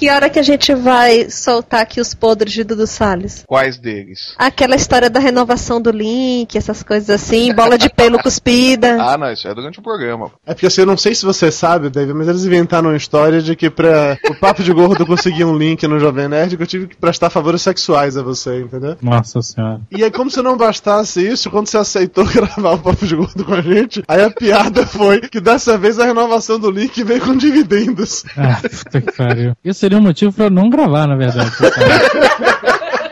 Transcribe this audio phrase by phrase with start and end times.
[0.00, 3.44] Que hora que a gente vai soltar aqui os podres de Dudu Salles?
[3.46, 4.34] Quais deles?
[4.38, 8.96] Aquela história da renovação do link, essas coisas assim, bola de pelo cuspida.
[8.98, 10.30] Ah, não, isso é durante o programa.
[10.46, 13.42] É porque assim, eu não sei se você sabe, David, mas eles inventaram uma história
[13.42, 16.66] de que pra o Papo de Gordo conseguir um link no Jovem Nerd, que eu
[16.66, 18.96] tive que prestar favores sexuais a você, entendeu?
[19.02, 19.82] Nossa senhora.
[19.90, 23.44] E aí, como se não bastasse isso, quando você aceitou gravar o Papo de Gordo
[23.44, 27.20] com a gente, aí a piada foi que dessa vez a renovação do link veio
[27.20, 28.24] com dividendos.
[28.34, 29.52] Ah, puta que pariu.
[29.62, 31.50] Isso seria um motivo pra eu não gravar, na verdade.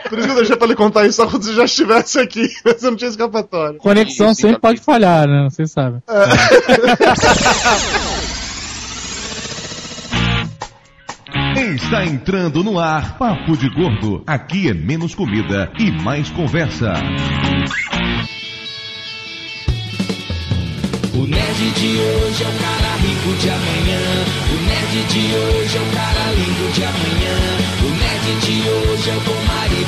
[0.09, 2.47] Por isso que eu deixei pra ele contar isso só quando você já estivesse aqui,
[2.65, 3.77] você não tinha escapatória.
[3.77, 4.61] Conexão sempre então.
[4.61, 5.47] pode falhar, né?
[5.49, 6.01] Vocês sabem.
[11.75, 14.23] Está entrando no ar Papo de Gordo.
[14.25, 16.93] Aqui é menos comida e mais conversa.
[21.13, 24.48] O nerd de hoje é o cara rico de amanhã.
[24.89, 27.37] Nerd de hoje é o cara lindo de amanhã.
[27.83, 29.39] O nerd de hoje é o bom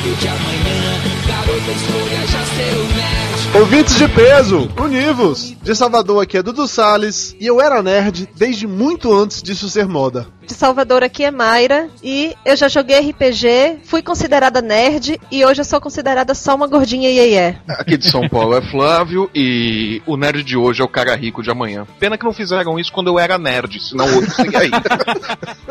[0.02, 1.02] de amanhã.
[1.28, 3.32] Garota escolha já ser o nerd.
[3.54, 5.56] Ouvintes de peso, univos!
[5.62, 9.88] De Salvador aqui é Dudu Salles, e eu era nerd desde muito antes disso ser
[9.88, 10.26] moda.
[10.48, 15.62] De Salvador aqui é Mayra e eu já joguei RPG, fui considerada nerd e hoje
[15.62, 20.18] eu sou considerada só uma gordinha iê Aqui de São Paulo é Flávio e o
[20.18, 21.86] nerd de hoje é o cara rico de amanhã.
[22.00, 24.72] Pena que não fizeram isso quando eu era nerd, senão o outro seria aí.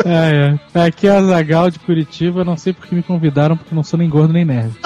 [0.02, 0.86] É, é.
[0.86, 3.98] Aqui é a Zagal de Curitiba, não sei porque me convidaram, porque eu não sou
[3.98, 4.72] nem gordo nem nerd.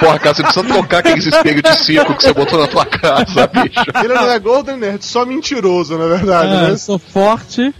[0.00, 3.46] Porra, cara, você precisa trocar aqueles espelhos de circo que você botou na tua casa,
[3.48, 3.84] bicho.
[4.04, 6.70] Ele não é Golden Nerd, só mentiroso, na verdade, É, né?
[6.70, 7.74] eu sou forte,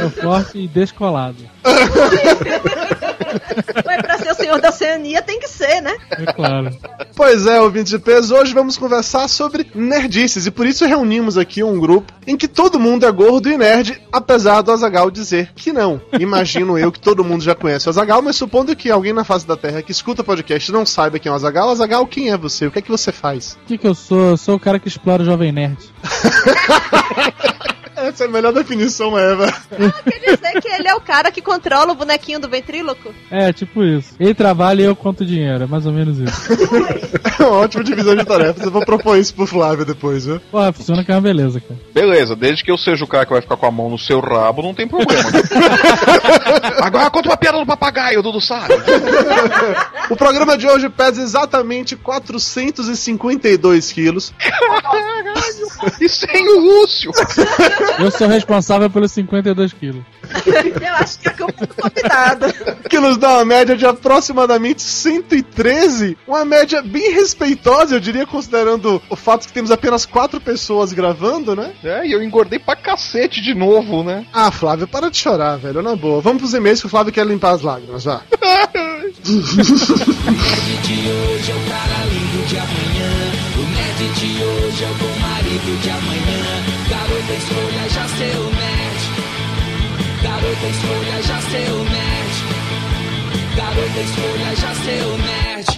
[0.00, 1.36] sou forte e descolado.
[3.84, 5.96] Mas pra ser o senhor da Oceania tem que ser, né?
[6.10, 6.70] É claro.
[7.14, 11.62] Pois é, ouvintes de peso, hoje vamos conversar sobre nerdices, e por isso reunimos aqui
[11.62, 15.72] um grupo em que todo mundo é gordo e nerd, apesar do Azagal dizer que
[15.72, 16.00] não.
[16.18, 19.46] Imagino eu que todo mundo já conhece o Azagal, mas supondo que alguém na face
[19.46, 22.66] da Terra que escuta podcast não saiba quem é o Azagal, Azagal, quem é você?
[22.66, 23.58] O que é que você faz?
[23.62, 24.30] O que, que eu sou?
[24.30, 25.78] Eu sou o cara que explora o Jovem Nerd.
[28.12, 29.50] Essa é a melhor definição ever.
[30.04, 33.14] Quer dizer que ele é o cara que controla o bonequinho do ventríloco?
[33.30, 34.14] É, tipo isso.
[34.20, 36.52] Ele trabalha e eu conto dinheiro, é mais ou menos isso.
[37.40, 40.38] É uma ótima divisão de tarefas, eu vou propor isso pro Flávio depois, viu?
[40.50, 41.80] Pô, funciona que é uma beleza, cara.
[41.94, 44.20] Beleza, desde que eu seja o cara que vai ficar com a mão no seu
[44.20, 45.30] rabo, não tem problema.
[46.82, 48.74] Agora conta uma piada do papagaio, Dudu sabe.
[50.10, 54.34] O programa de hoje pesa exatamente 452 quilos.
[56.00, 57.10] E sem o Lúcio.
[58.02, 60.02] Eu sou responsável pelos 52 quilos.
[60.44, 62.46] Eu acho que é culpa do convidado.
[62.90, 69.00] que nos dá uma média de aproximadamente 113, uma média bem respeitosa, eu diria, considerando
[69.08, 71.72] o fato que temos apenas quatro pessoas gravando, né?
[71.84, 74.26] É, e eu engordei pra cacete de novo, né?
[74.32, 76.20] Ah, Flávio, para de chorar, velho, na boa.
[76.20, 78.20] Vamos pros e-mails que o Flávio quer limpar as lágrimas, vá.
[78.40, 79.12] nerd
[80.82, 83.12] de hoje é o cara lindo de amanhã.
[83.56, 86.71] O nerd de hoje é o bom marido de amanhã.
[87.22, 89.02] Garota escolha já o nerd.
[90.22, 91.38] Garota escolha já
[91.70, 92.36] o nerd.
[93.54, 94.72] Garota escolha já
[95.06, 95.70] o nerd.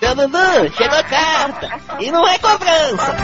[0.00, 1.70] Seu Dudu, chegou carta.
[2.00, 3.16] E não é cobrança.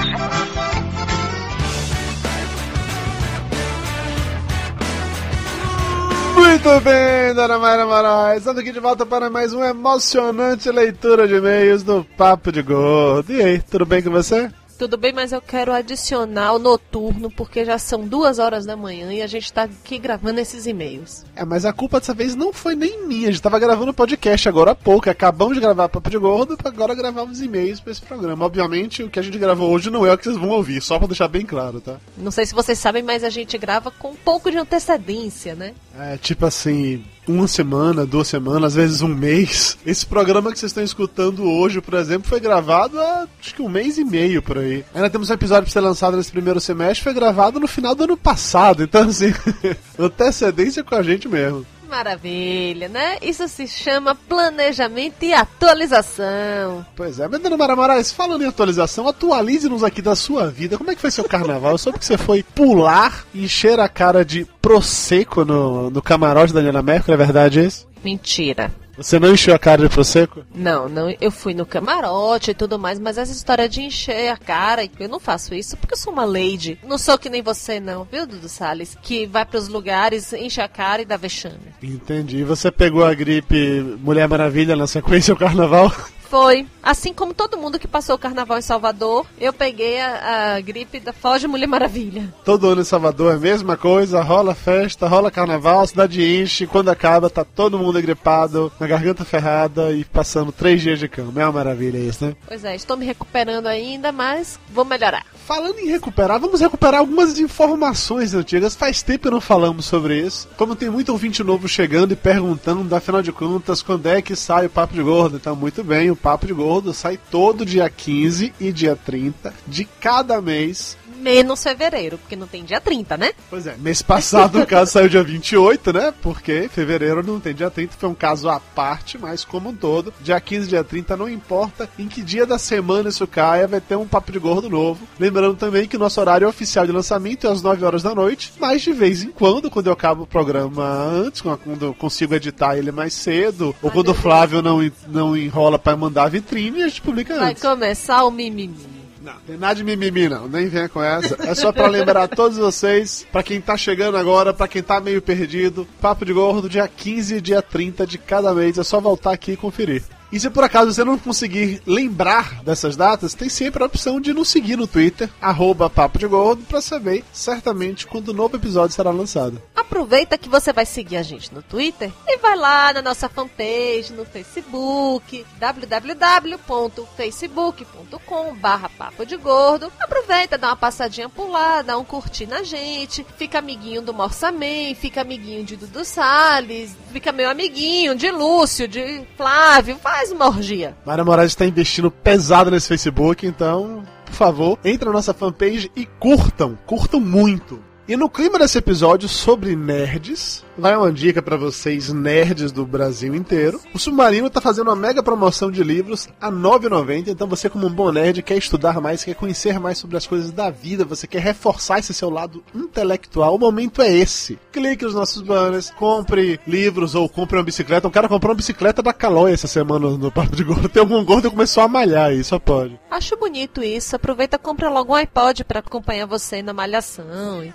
[6.37, 8.39] Muito bem, Dona Mayra Moraes.
[8.39, 13.33] Estamos aqui de volta para mais uma emocionante leitura de e-mails do Papo de Gordo.
[13.33, 14.49] E aí, tudo bem com você?
[14.79, 19.13] Tudo bem, mas eu quero adicionar o noturno, porque já são duas horas da manhã
[19.13, 21.25] e a gente tá aqui gravando esses e-mails.
[21.37, 23.29] É, mas a culpa dessa vez não foi nem minha.
[23.29, 25.09] A gente tava gravando podcast agora há pouco.
[25.09, 28.45] Acabamos de gravar Papo de Gordo agora gravar os e-mails para esse programa.
[28.45, 30.99] Obviamente, o que a gente gravou hoje não é o que vocês vão ouvir, só
[30.99, 31.97] para deixar bem claro, tá?
[32.17, 35.75] Não sei se vocês sabem, mas a gente grava com um pouco de antecedência, né?
[35.99, 39.79] É tipo assim, uma semana, duas semanas, às vezes um mês.
[39.87, 43.69] Esse programa que vocês estão escutando hoje, por exemplo, foi gravado há acho que um
[43.69, 44.85] mês e meio por aí.
[44.95, 48.05] Ainda temos um episódio pra ser lançado nesse primeiro semestre, foi gravado no final do
[48.05, 48.83] ano passado.
[48.83, 49.33] Então, assim,
[49.99, 51.65] antecedência com a gente mesmo.
[51.93, 53.19] Maravilha, né?
[53.21, 56.87] Isso se chama planejamento e atualização.
[56.97, 60.79] Pois é, mas Dona Mara Moraes, falando em atualização, atualize-nos aqui da sua vida.
[60.79, 61.73] Como é que foi seu carnaval?
[61.73, 66.55] Eu soube que você foi pular e encher a cara de prosecco no, no camarote
[66.55, 67.87] da Daniela Mercury, é verdade isso?
[68.03, 68.73] Mentira.
[69.03, 70.45] Você não encheu a cara de prosecco?
[70.55, 74.37] Não, não, eu fui no camarote e tudo mais, mas essa história de encher a
[74.37, 76.79] cara, eu não faço isso porque eu sou uma lady.
[76.85, 78.97] Não sou que nem você não, viu, Dudu Salles?
[79.03, 81.59] Que vai pros lugares, enche a cara e dá vexame.
[81.83, 82.39] Entendi.
[82.39, 85.93] E você pegou a gripe Mulher Maravilha na sequência do carnaval?
[86.33, 86.67] Foi.
[86.83, 90.99] Assim como todo mundo que passou o carnaval em Salvador, eu peguei a, a gripe
[90.99, 92.35] da Foge Mulher Maravilha.
[92.43, 96.67] Todo ano em Salvador é a mesma coisa, rola festa, rola carnaval, a cidade enche,
[96.67, 101.43] quando acaba tá todo mundo gripado, na garganta ferrada e passando três dias de cama.
[101.43, 102.35] É uma maravilha isso, né?
[102.49, 105.27] Pois é, estou me recuperando ainda, mas vou melhorar.
[105.47, 108.75] Falando em recuperar, vamos recuperar algumas informações antigas.
[108.75, 110.49] Faz tempo que não falamos sobre isso.
[110.57, 114.67] Como tem muito ouvinte novo chegando e perguntando, afinal de contas, quando é que sai
[114.67, 115.37] o Papo de Gordo?
[115.37, 119.85] Então, muito bem, o Papo de Gordo sai todo dia 15 e dia 30 de
[119.85, 120.97] cada mês.
[121.17, 123.33] Menos fevereiro, porque não tem dia 30, né?
[123.49, 126.13] Pois é, mês passado, no caso, saiu dia 28, né?
[126.23, 130.13] Porque fevereiro não tem dia 30, foi um caso à parte, mas como um todo,
[130.21, 133.97] dia 15 dia 30, não importa em que dia da semana isso caia, vai ter
[133.97, 135.07] um Papo de Gordo novo.
[135.19, 138.83] Lembrando também que nosso horário oficial de lançamento é às 9 horas da noite, mas
[138.83, 142.93] de vez em quando, quando eu acabo o programa antes, quando eu consigo editar ele
[142.93, 147.01] mais cedo, ou quando o Flávio não, não enrola para mandar a vitrine, a gente
[147.03, 147.63] publica Vai antes.
[147.63, 148.92] começar o mimimi.
[149.23, 151.37] Não, tem nada de mimimi não, nem venha com essa.
[151.49, 155.01] É só pra lembrar a todos vocês, pra quem tá chegando agora, pra quem tá
[155.01, 159.01] meio perdido, Papo de Gordo, dia 15 e dia 30 de cada mês, é só
[159.01, 160.03] voltar aqui e conferir.
[160.33, 164.33] E se por acaso você não conseguir lembrar dessas datas, tem sempre a opção de
[164.33, 168.97] nos seguir no Twitter, arroba Papo de Gordo, pra saber certamente quando o novo episódio
[168.97, 169.61] será lançado.
[169.77, 174.15] Aproveita que você vai seguir a gente no Twitter e vai lá na nossa fanpage
[174.17, 179.93] no Facebook, www.facebook.com barra Papo de Gordo.
[180.01, 184.95] Aproveita, dá uma passadinha por lá, dá um curtir na gente, fica amiguinho do Morsaman,
[184.99, 190.97] fica amiguinho de Dudu Salles, fica meu amiguinho de Lúcio, de Flávio, faz uma orgia.
[191.05, 196.07] Mara Moraes está investindo pesado nesse Facebook, então, por favor, entre na nossa fanpage e
[196.07, 197.83] curtam, curtam muito.
[198.07, 203.35] E no clima desse episódio sobre nerds, vai uma dica para vocês nerds do Brasil
[203.35, 203.81] inteiro.
[203.95, 207.87] O Submarino tá fazendo uma mega promoção de livros a R$ 9,90, então você como
[207.87, 211.27] um bom nerd quer estudar mais, quer conhecer mais sobre as coisas da vida, você
[211.27, 214.59] quer reforçar esse seu lado intelectual, o momento é esse.
[214.73, 218.09] Clique nos nossos banners, compre livros ou compre uma bicicleta.
[218.09, 220.89] Um cara comprou uma bicicleta da Calói essa semana no Papo de Gordo.
[220.89, 222.99] Tem algum gordo que começou a malhar aí, só pode.
[223.11, 224.17] Acho bonito isso.
[224.17, 227.27] Aproveita e compra logo um iPod para acompanhar você na malhação.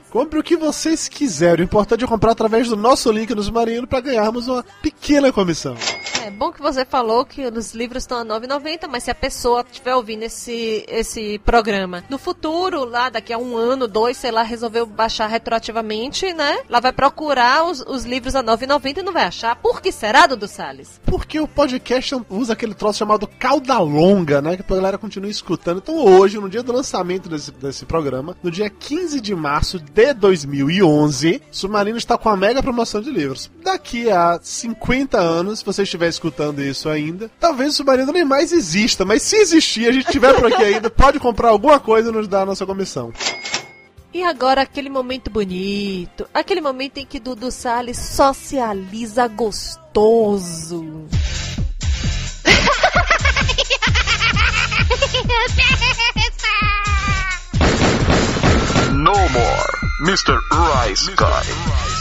[0.10, 1.64] Compre o que vocês quiserem.
[1.64, 5.76] O importante é comprar através do nosso link no Submarino para ganharmos uma pequena comissão.
[6.28, 9.16] É bom que você falou que os livros estão a R$ 9,90, mas se a
[9.16, 14.30] pessoa estiver ouvindo esse, esse programa no futuro, lá daqui a um ano, dois, sei
[14.30, 16.58] lá, resolveu baixar retroativamente, né?
[16.68, 19.56] Ela vai procurar os, os livros a R$ 9,90 e não vai achar.
[19.56, 21.00] Por que será, Dudu Salles?
[21.06, 24.58] Porque o podcast usa aquele troço chamado cauda longa, né?
[24.58, 25.78] Que a galera continua escutando.
[25.78, 30.14] Então hoje, no dia do lançamento desse, desse programa, no dia 15 de março de
[30.14, 33.50] 2011, Submarino está com a mega promoção de livros.
[33.64, 38.52] Daqui a 50 anos, se você estiver escutando isso ainda, talvez o Submarino nem mais
[38.52, 42.12] exista, mas se existir, a gente estiver por aqui ainda, pode comprar alguma coisa e
[42.12, 43.14] nos dar a nossa comissão.
[44.14, 51.08] E agora aquele momento bonito, aquele momento em que Dudu Salles socializa gostoso.
[59.08, 60.38] No more, Mr.
[60.52, 61.97] Rice Guy.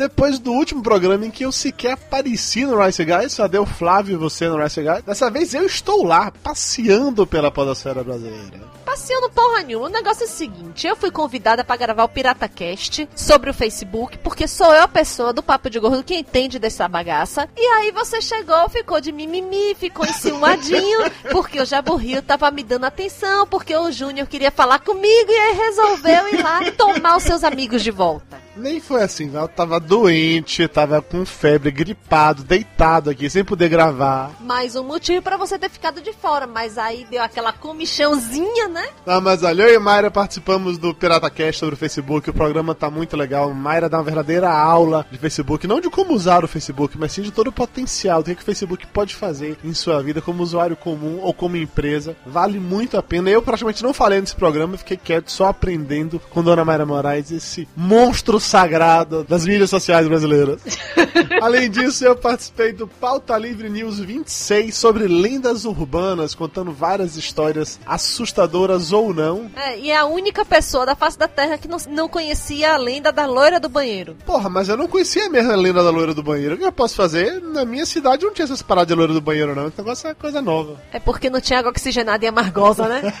[0.00, 4.14] Depois do último programa em que eu sequer apareci no Rice Guys, só deu Flávio
[4.14, 8.62] e você no Rice Guys, dessa vez eu estou lá, passeando pela podosfera brasileira.
[8.82, 9.88] Passeando porra nenhuma.
[9.88, 14.16] O negócio é o seguinte: eu fui convidada pra gravar o PirataCast sobre o Facebook,
[14.18, 17.46] porque sou eu a pessoa do Papo de Gordo que entende dessa bagaça.
[17.54, 20.98] E aí você chegou, ficou de mimimi, ficou enciumadinho,
[21.30, 25.52] porque o Jaburrio tava me dando atenção, porque o Júnior queria falar comigo e aí
[25.54, 28.40] resolveu ir lá tomar os seus amigos de volta.
[28.56, 34.32] Nem foi assim, eu tava doente, tava com febre, gripado, deitado aqui, sem poder gravar.
[34.40, 38.88] Mais um motivo pra você ter ficado de fora, mas aí deu aquela comichãozinha, né?
[39.06, 42.90] Ah, mas olha, eu e Mayra participamos do PirataCast sobre o Facebook, o programa tá
[42.90, 43.52] muito legal.
[43.54, 47.22] Mayra dá uma verdadeira aula de Facebook, não de como usar o Facebook, mas sim
[47.22, 50.42] de todo o potencial, do que, que o Facebook pode fazer em sua vida como
[50.42, 52.16] usuário comum ou como empresa.
[52.26, 53.30] Vale muito a pena.
[53.30, 57.68] Eu praticamente não falei nesse programa, fiquei quieto só aprendendo com Dona Mayra Moraes, esse
[57.76, 60.60] monstro sagrado das mídias sociais brasileiras.
[61.40, 67.78] Além disso, eu participei do Pauta Livre News 26 sobre lendas urbanas, contando várias histórias
[67.86, 69.48] assustadoras ou não.
[69.54, 72.76] É, e é a única pessoa da face da Terra que não, não conhecia a
[72.76, 74.16] lenda da loira do banheiro.
[74.26, 76.56] Porra, mas eu não conhecia mesmo a lenda da loira do banheiro.
[76.56, 77.40] O que eu posso fazer?
[77.40, 79.68] Na minha cidade não tinha essas paradas de loira do banheiro, não.
[79.68, 80.80] Esse negócio é coisa nova.
[80.92, 83.14] É porque não tinha água oxigenada e amargosa, né?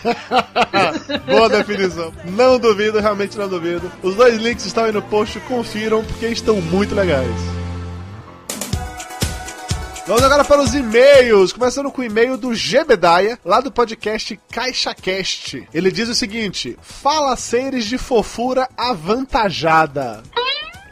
[1.26, 2.12] Boa definição.
[2.24, 3.90] Não duvido, realmente não duvido.
[4.02, 7.34] Os dois links estão aí no post, confiram, porque estão muito legais.
[10.06, 15.68] Vamos agora para os e-mails, começando com o e-mail do Gebedaia, lá do podcast CaixaCast.
[15.74, 20.22] Ele diz o seguinte: Fala seres de fofura avantajada.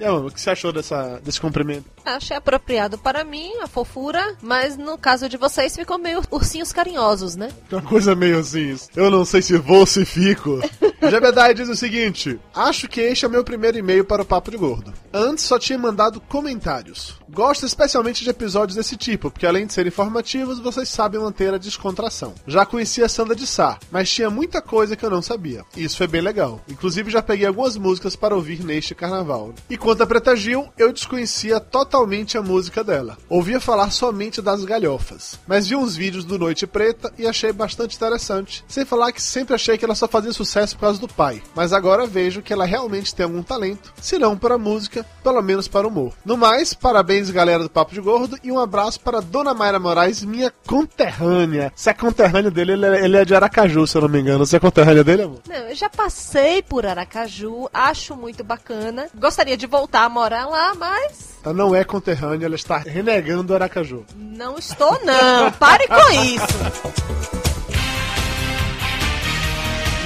[0.00, 1.86] E aí, mano, o que você achou dessa, desse cumprimento?
[2.16, 7.36] Achei apropriado para mim, a fofura, mas no caso de vocês ficou meio ursinhos carinhosos,
[7.36, 7.50] né?
[7.70, 10.58] Uma coisa meio assim, eu não sei se vou se fico.
[11.00, 14.56] Jebediah diz o seguinte: Acho que este é meu primeiro e-mail para o Papo de
[14.56, 14.92] Gordo.
[15.12, 17.16] Antes só tinha mandado comentários.
[17.30, 21.58] Gosto especialmente de episódios desse tipo, porque além de serem informativos, vocês sabem manter a
[21.58, 22.34] descontração.
[22.46, 25.64] Já conhecia a Sandra de Sá, mas tinha muita coisa que eu não sabia.
[25.76, 26.60] E isso foi bem legal.
[26.68, 29.54] Inclusive já peguei algumas músicas para ouvir neste carnaval.
[29.68, 33.16] E quanto a Preta Gil, eu desconhecia totalmente a música dela.
[33.28, 35.38] Ouvia falar somente das galhofas.
[35.46, 38.64] Mas vi uns vídeos do Noite Preta e achei bastante interessante.
[38.68, 41.42] Sem falar que sempre achei que ela só fazia sucesso por causa do pai.
[41.54, 45.66] Mas agora vejo que ela realmente tem algum talento, se não para música, pelo menos
[45.66, 46.12] para o humor.
[46.24, 50.22] No mais, parabéns galera do Papo de Gordo e um abraço para Dona Mayra Moraes,
[50.24, 51.72] minha conterrânea.
[51.74, 54.46] Se é conterrânea dele, ele é, ele é de Aracaju, se eu não me engano.
[54.46, 55.40] Você é conterrânea dele, amor?
[55.48, 59.08] Não, eu já passei por Aracaju, acho muito bacana.
[59.14, 64.04] Gostaria de voltar a morar lá, mas Ela não é conterrânea, ela está renegando Aracaju.
[64.16, 65.50] não estou não.
[65.52, 67.08] Pare com isso.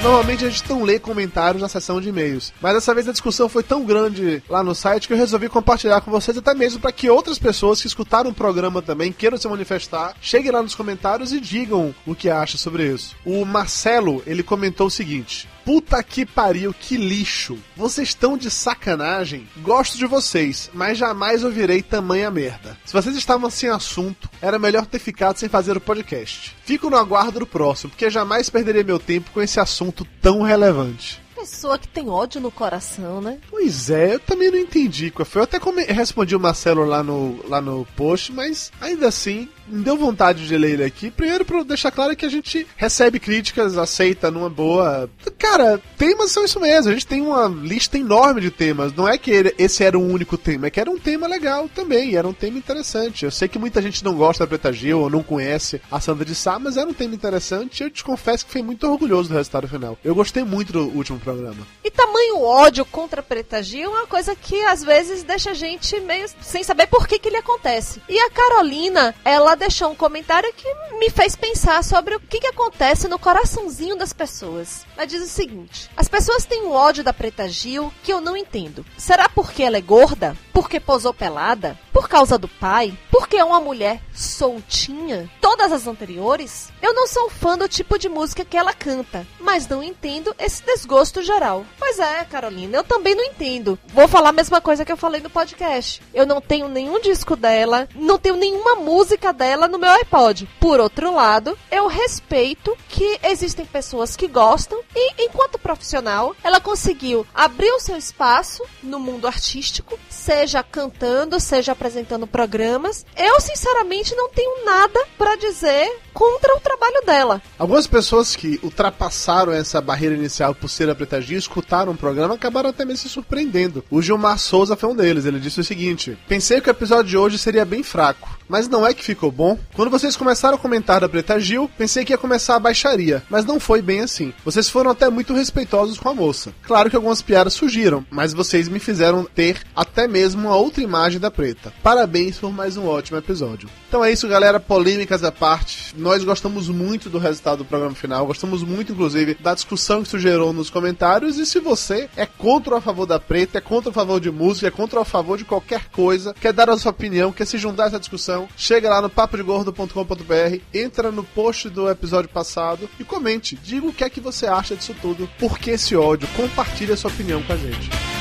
[0.03, 3.47] Normalmente a gente não lê comentários na seção de e-mails, mas dessa vez a discussão
[3.47, 6.91] foi tão grande lá no site que eu resolvi compartilhar com vocês, até mesmo para
[6.91, 11.31] que outras pessoas que escutaram o programa também queiram se manifestar, cheguem lá nos comentários
[11.31, 13.15] e digam o que acham sobre isso.
[13.25, 17.57] O Marcelo, ele comentou o seguinte: Puta que pariu, que lixo.
[17.75, 19.47] Vocês estão de sacanagem?
[19.57, 22.77] Gosto de vocês, mas jamais ouvirei tamanha merda.
[22.83, 26.55] Se vocês estavam sem assunto, era melhor ter ficado sem fazer o podcast.
[26.65, 31.21] Fico no aguardo do próximo, porque jamais perderei meu tempo com esse assunto tão relevante.
[31.35, 33.39] Pessoa que tem ódio no coração, né?
[33.49, 35.41] Pois é, eu também não entendi qual foi.
[35.41, 35.59] Eu até
[35.91, 40.73] respondi o Marcelo lá no, lá no post, mas ainda assim, deu vontade de ler
[40.73, 41.11] ele aqui.
[41.11, 45.09] Primeiro, pra deixar claro que a gente recebe críticas, aceita numa boa.
[45.37, 46.89] Cara, temas são isso mesmo.
[46.89, 48.93] A gente tem uma lista enorme de temas.
[48.93, 52.15] Não é que esse era o único tema, é que era um tema legal também.
[52.15, 53.25] Era um tema interessante.
[53.25, 56.25] Eu sei que muita gente não gosta da Preta Gil ou não conhece a Sandra
[56.25, 57.83] de Sá, mas era um tema interessante.
[57.83, 59.97] Eu te confesso que fiquei muito orgulhoso do resultado final.
[60.03, 61.67] Eu gostei muito do último programa.
[61.83, 65.53] E tamanho ódio contra a Preta Gil é uma coisa que às vezes deixa a
[65.53, 68.01] gente meio sem saber por que, que ele acontece.
[68.07, 70.67] E a Carolina, ela deixou um comentário que
[70.97, 74.85] me fez pensar sobre o que, que acontece no coraçãozinho das pessoas.
[74.95, 78.37] Ela diz o seguinte: as pessoas têm um ódio da Preta Gil que eu não
[78.37, 78.85] entendo.
[78.97, 80.37] Será porque ela é gorda?
[80.53, 81.77] Porque posou pelada?
[81.91, 82.97] Por causa do pai?
[83.11, 85.29] Porque é uma mulher soltinha?
[85.41, 86.71] Todas as anteriores?
[86.81, 90.63] Eu não sou fã do tipo de música que ela canta, mas não entendo esse
[90.63, 91.65] desgosto geral.
[91.77, 93.79] Pois é, Carolina, eu também não entendo.
[93.87, 96.01] Vou falar a mesma coisa que eu falei no podcast.
[96.13, 100.47] Eu não tenho nenhum disco dela, não tenho nenhuma música dela no meu iPod.
[100.59, 107.25] Por outro lado, eu respeito que existem pessoas que gostam e, enquanto profissional, ela conseguiu
[107.33, 109.97] abrir o seu espaço no mundo artístico,
[110.43, 113.05] seja cantando, seja apresentando programas.
[113.15, 117.41] Eu, sinceramente, não tenho nada pra dizer contra o trabalho dela.
[117.57, 122.35] Algumas pessoas que ultrapassaram essa barreira inicial por ser a Preta Gil, escutaram o programa,
[122.35, 123.83] acabaram até mesmo se surpreendendo.
[123.89, 125.25] O Gilmar Souza foi um deles.
[125.25, 128.85] Ele disse o seguinte: Pensei que o episódio de hoje seria bem fraco, mas não
[128.85, 129.57] é que ficou bom.
[129.73, 133.45] Quando vocês começaram a comentar da Preta Gil, pensei que ia começar a baixaria, mas
[133.45, 134.33] não foi bem assim.
[134.45, 136.53] Vocês foram até muito respeitosos com a moça.
[136.63, 141.19] Claro que algumas piadas surgiram, mas vocês me fizeram ter até mesmo uma outra imagem
[141.19, 141.73] da Preta.
[141.81, 143.69] Parabéns por mais um ótimo episódio.
[143.87, 144.59] Então é isso, galera.
[144.59, 145.93] Polêmicas à parte.
[145.97, 148.25] Nós gostamos muito do resultado do programa final.
[148.25, 151.37] Gostamos muito, inclusive, da discussão que isso gerou nos comentários.
[151.37, 154.19] E se você é contra ou a favor da Preta, é contra ou a favor
[154.19, 157.31] de música, é contra ou a favor de qualquer coisa, quer dar a sua opinião,
[157.31, 162.29] quer se juntar a essa discussão, chega lá no papodegordo.com.br, entra no post do episódio
[162.29, 163.55] passado e comente.
[163.55, 165.29] Diga o que é que você acha disso tudo.
[165.39, 166.27] Por que esse ódio?
[166.35, 168.12] Compartilhe a sua opinião com a gente.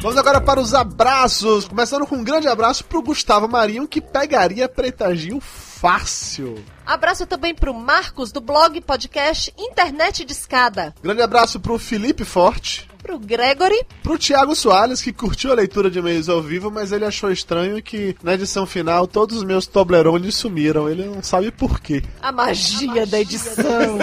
[0.00, 1.66] Vamos agora para os abraços.
[1.66, 6.64] Começando com um grande abraço pro Gustavo Marinho, que pegaria Preta Gil fácil.
[6.86, 10.94] Abraço também pro Marcos, do blog podcast Internet de Escada.
[11.02, 12.88] Grande abraço pro Felipe Forte.
[13.02, 13.84] Pro Gregory.
[14.02, 17.82] Pro Thiago Soares, que curtiu a leitura de e-mails ao vivo, mas ele achou estranho
[17.82, 20.88] que na edição final todos os meus Toblerones sumiram.
[20.88, 22.04] Ele não sabe por quê.
[22.22, 23.98] A magia, da edição.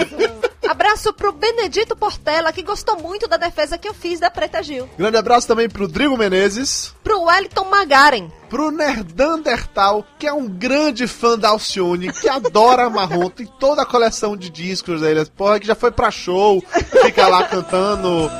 [0.68, 4.88] Abraço pro Benedito Portela, que gostou muito da defesa que eu fiz da Preta Gil.
[4.98, 6.94] Grande abraço também pro Drigo Menezes.
[7.02, 8.30] Pro Wellington Magaren.
[8.48, 13.86] Pro Nerdandertal, que é um grande fã da Alcione, que adora Marrom, tem toda a
[13.86, 15.24] coleção de discos dele.
[15.36, 16.62] Porra, que já foi pra show,
[17.02, 18.30] fica lá cantando.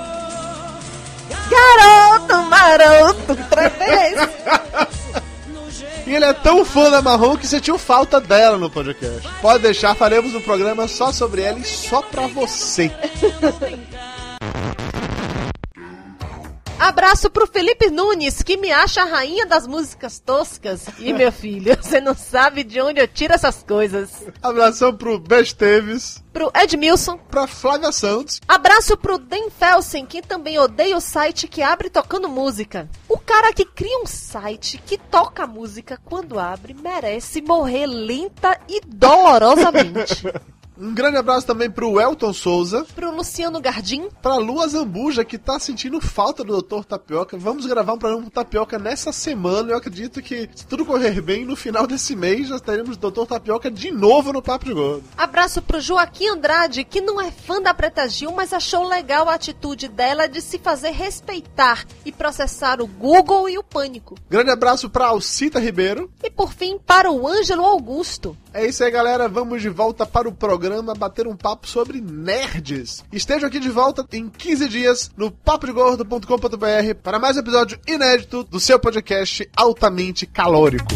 [1.51, 4.29] Garoto, maroto, três vezes.
[6.07, 9.29] E ele é tão fã da Marrom que sentiu falta dela no podcast.
[9.41, 12.91] Pode deixar, faremos um programa só sobre ela e só pra você.
[16.79, 20.85] Abraço pro Felipe Nunes, que me acha a rainha das músicas toscas.
[20.99, 24.11] E meu filho, você não sabe de onde eu tiro essas coisas.
[24.43, 27.17] Abração pro Besteves, Pro Edmilson.
[27.17, 32.29] pra Flávia Santos, Abraço pro Dan Felsen, que também odeia o site que abre tocando
[32.29, 32.89] música.
[33.09, 38.81] O cara que cria um site que toca música quando abre merece morrer lenta e
[38.87, 40.25] dolorosamente.
[40.79, 44.09] um grande abraço também pro Elton Souza, pro Luciano Gardim.
[44.21, 46.85] pra Lua Zambuja, que tá sentindo falta do Dr.
[46.85, 47.37] Tapioca.
[47.37, 49.73] Vamos gravar um programa com Tapioca nessa semana.
[49.73, 53.25] Eu acredito que, se tudo correr bem, no final desse mês já teremos Dr.
[53.29, 55.05] Tapioca de novo no Papo de Gordo.
[55.17, 59.35] Abraço pro Joaquim Andrade, que não é fã da Preta Gil, mas achou legal a
[59.35, 64.17] atitude dela de se fazer respeitar e processar o Google e o Pânico.
[64.29, 66.11] Grande abraço pra Alcita Ribeiro.
[66.23, 68.37] E por fim, para o Ângelo Augusto.
[68.57, 69.29] É isso aí, galera.
[69.29, 73.05] Vamos de volta para o programa bater um papo sobre nerds.
[73.13, 78.59] Estejam aqui de volta em 15 dias no papodegordo.com.br para mais um episódio inédito do
[78.59, 80.89] seu podcast altamente calórico.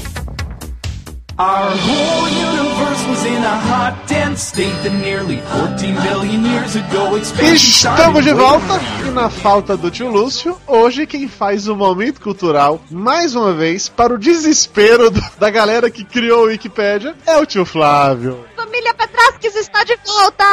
[1.41, 7.17] Our whole universe was in a hot, dense state that nearly 14 billion years ago
[7.17, 8.79] Estamos de volta
[9.09, 13.89] e na falta do tio Lúcio, hoje quem faz o momento cultural, mais uma vez,
[13.89, 18.45] para o desespero do- da galera que criou o Wikipédia, é o tio Flávio.
[18.55, 20.45] Família Petrasques está de volta!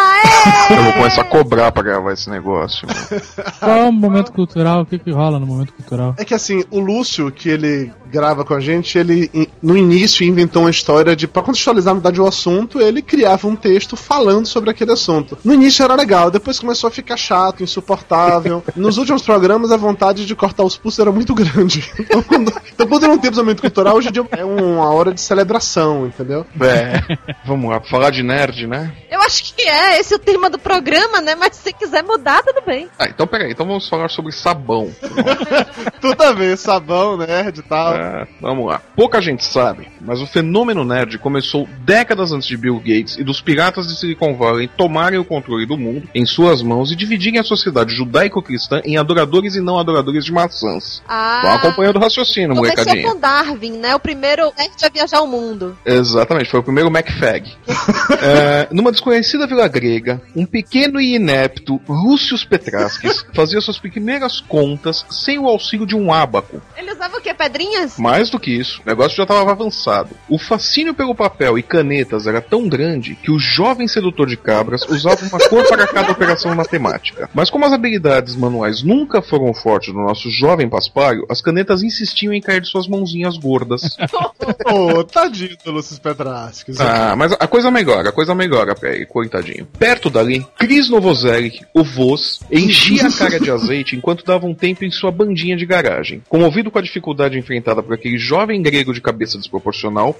[0.72, 2.88] Eu vou começar a cobrar pra gravar esse negócio.
[2.88, 3.22] mano.
[3.60, 4.82] Qual é o momento cultural?
[4.84, 6.16] O que, que rola no momento cultural?
[6.18, 9.30] É que assim, o Lúcio, que ele grava com a gente, ele
[9.62, 13.56] no início inventou uma história de, pra contextualizar na verdade o assunto, ele criava um
[13.56, 15.38] texto falando sobre aquele assunto.
[15.44, 18.64] No início era legal, depois começou a ficar chato, insuportável.
[18.76, 21.88] Nos últimos programas a vontade de cortar os pulsos era muito grande.
[22.08, 25.20] Então quando, então, quando não temos momento cultural, hoje em dia é uma hora de
[25.20, 26.46] celebração, entendeu?
[26.62, 28.94] É, vamos lá, pra falar de nerd, né?
[29.12, 31.36] Eu acho que é esse o tema do programa, né?
[31.36, 32.88] Mas se quiser mudar, tudo bem.
[32.98, 34.90] Ah, então peraí, então vamos falar sobre sabão.
[36.00, 37.94] Tudo a ver, sabão, nerd e tal.
[37.98, 38.80] É, vamos lá.
[38.96, 43.42] Pouca gente sabe, mas o fenômeno nerd começou décadas antes de Bill Gates e dos
[43.42, 47.44] piratas de Silicon Valley tomarem o controle do mundo em suas mãos e dividirem a
[47.44, 51.02] sociedade judaico-cristã em adoradores e não adoradores de maçãs.
[51.08, 53.12] Ah, Vão acompanhando o raciocínio, molecadinha.
[53.12, 53.96] com Darwin, né?
[53.96, 55.76] O primeiro nerd a viajar o mundo.
[55.86, 57.52] Exatamente, foi o primeiro MacFag.
[58.20, 65.06] É, numa desconhecida vila grega, um pequeno e inepto Rússius Petraskis fazia suas primeiras contas
[65.10, 66.62] sem o auxílio de um ábaco.
[66.76, 67.34] Ele usava o quê?
[67.34, 67.87] Pedrinhas?
[67.98, 70.10] Mais do que isso, o negócio já estava avançado.
[70.30, 74.88] O fascínio pelo papel e canetas era tão grande que o jovem sedutor de cabras
[74.88, 77.30] usava uma cor para cada operação matemática.
[77.34, 82.34] Mas como as habilidades manuais nunca foram fortes do nosso jovem paspalho, as canetas insistiam
[82.34, 83.82] em cair de suas mãozinhas gordas.
[84.66, 86.80] Ô, tadinho do Lúcio Petrasques.
[86.80, 89.66] Ah, mas a coisa melhora, a coisa melhora ele, coitadinho.
[89.78, 94.86] Perto dali, Chris Novoselic, o Voz, enchia a cara de azeite enquanto dava um tempo
[94.86, 96.22] em sua bandinha de garagem.
[96.30, 100.16] Comovido com a dificuldade enfrentada por aquele jovem grego de cabeça desproporcional,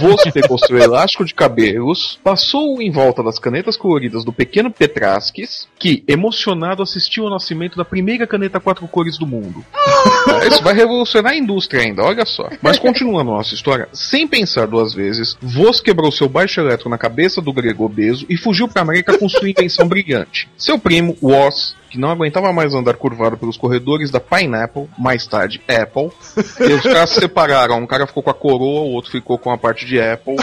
[0.00, 5.68] Voz pegou seu elástico de cabelos, passou em volta das canetas coloridas do pequeno Petraskis,
[5.78, 9.64] que, emocionado, assistiu ao nascimento da primeira caneta quatro cores do mundo.
[9.74, 12.48] Ah, Isso vai revolucionar a indústria ainda, olha só.
[12.60, 16.98] Mas continuando a nossa história, sem pensar duas vezes, Vos quebrou seu baixo elétrico na
[16.98, 20.48] cabeça do grego obeso e fugiu para a América com sua invenção brilhante.
[20.56, 25.60] Seu primo, Woz, que não aguentava mais andar curvado pelos corredores da Pineapple, mais tarde
[25.68, 26.10] Apple,
[26.58, 27.78] e os caras se separaram.
[27.78, 30.36] Um cara ficou com a coroa, o outro ficou com a parte de Apple.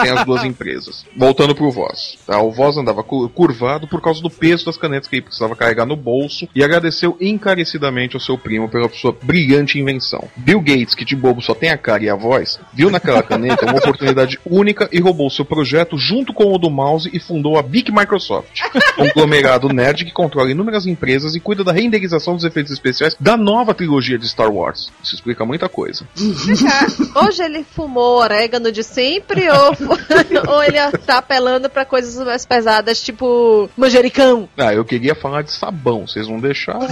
[0.00, 1.04] Tem as duas empresas.
[1.16, 2.16] Voltando pro Voz.
[2.24, 2.40] Tá?
[2.40, 5.84] O Voz andava cu- curvado por causa do peso das canetas que ele precisava carregar
[5.86, 10.28] no bolso e agradeceu encarecidamente ao seu primo pela sua brilhante invenção.
[10.36, 13.66] Bill Gates, que de bobo só tem a cara e a voz, viu naquela caneta
[13.66, 17.62] uma oportunidade única e roubou seu projeto junto com o do mouse e fundou a
[17.62, 18.60] Big Microsoft,
[18.96, 23.36] um conglomerado nerd que controla inúmeras empresas e cuida da renderização dos efeitos especiais da
[23.36, 24.92] nova trilogia de Star Wars.
[25.02, 26.06] Isso explica muita coisa.
[27.26, 33.02] Hoje ele fumou orégano de sempre ou, ou ele tá apelando pra coisas mais pesadas,
[33.02, 34.48] tipo manjericão?
[34.56, 36.88] Ah, eu queria falar de sabão, vocês não deixaram.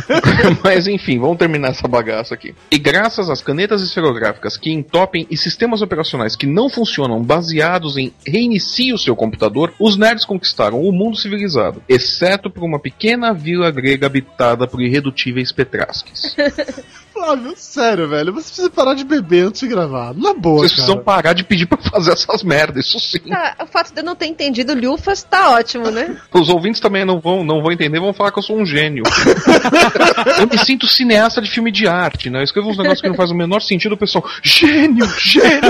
[0.64, 2.54] Mas enfim, vamos terminar essa bagaça aqui.
[2.70, 8.12] E graças às canetas esferográficas que entopem e sistemas operacionais que não funcionam baseados em
[8.26, 13.34] reinicie o seu computador, os nerds conquistaram o mundo civilizado, exceto por uma pequena pequena
[13.34, 16.36] vila grega habitada por irredutíveis petrasques.
[17.12, 18.32] Flávio, sério, velho.
[18.32, 20.14] Você precisa parar de beber antes de gravar.
[20.14, 20.86] Na boa, Vocês cara.
[20.86, 23.20] precisam parar de pedir pra fazer essas merdas, isso sim.
[23.32, 26.16] Ah, o fato de eu não ter entendido Lufas tá ótimo, né?
[26.32, 29.02] Os ouvintes também não vão, não vão entender, vão falar que eu sou um gênio.
[30.38, 32.38] eu me sinto cineasta de filme de arte, né?
[32.38, 35.60] Eu escrevo uns negócios que não fazem o menor sentido, o pessoal, gênio, gênio!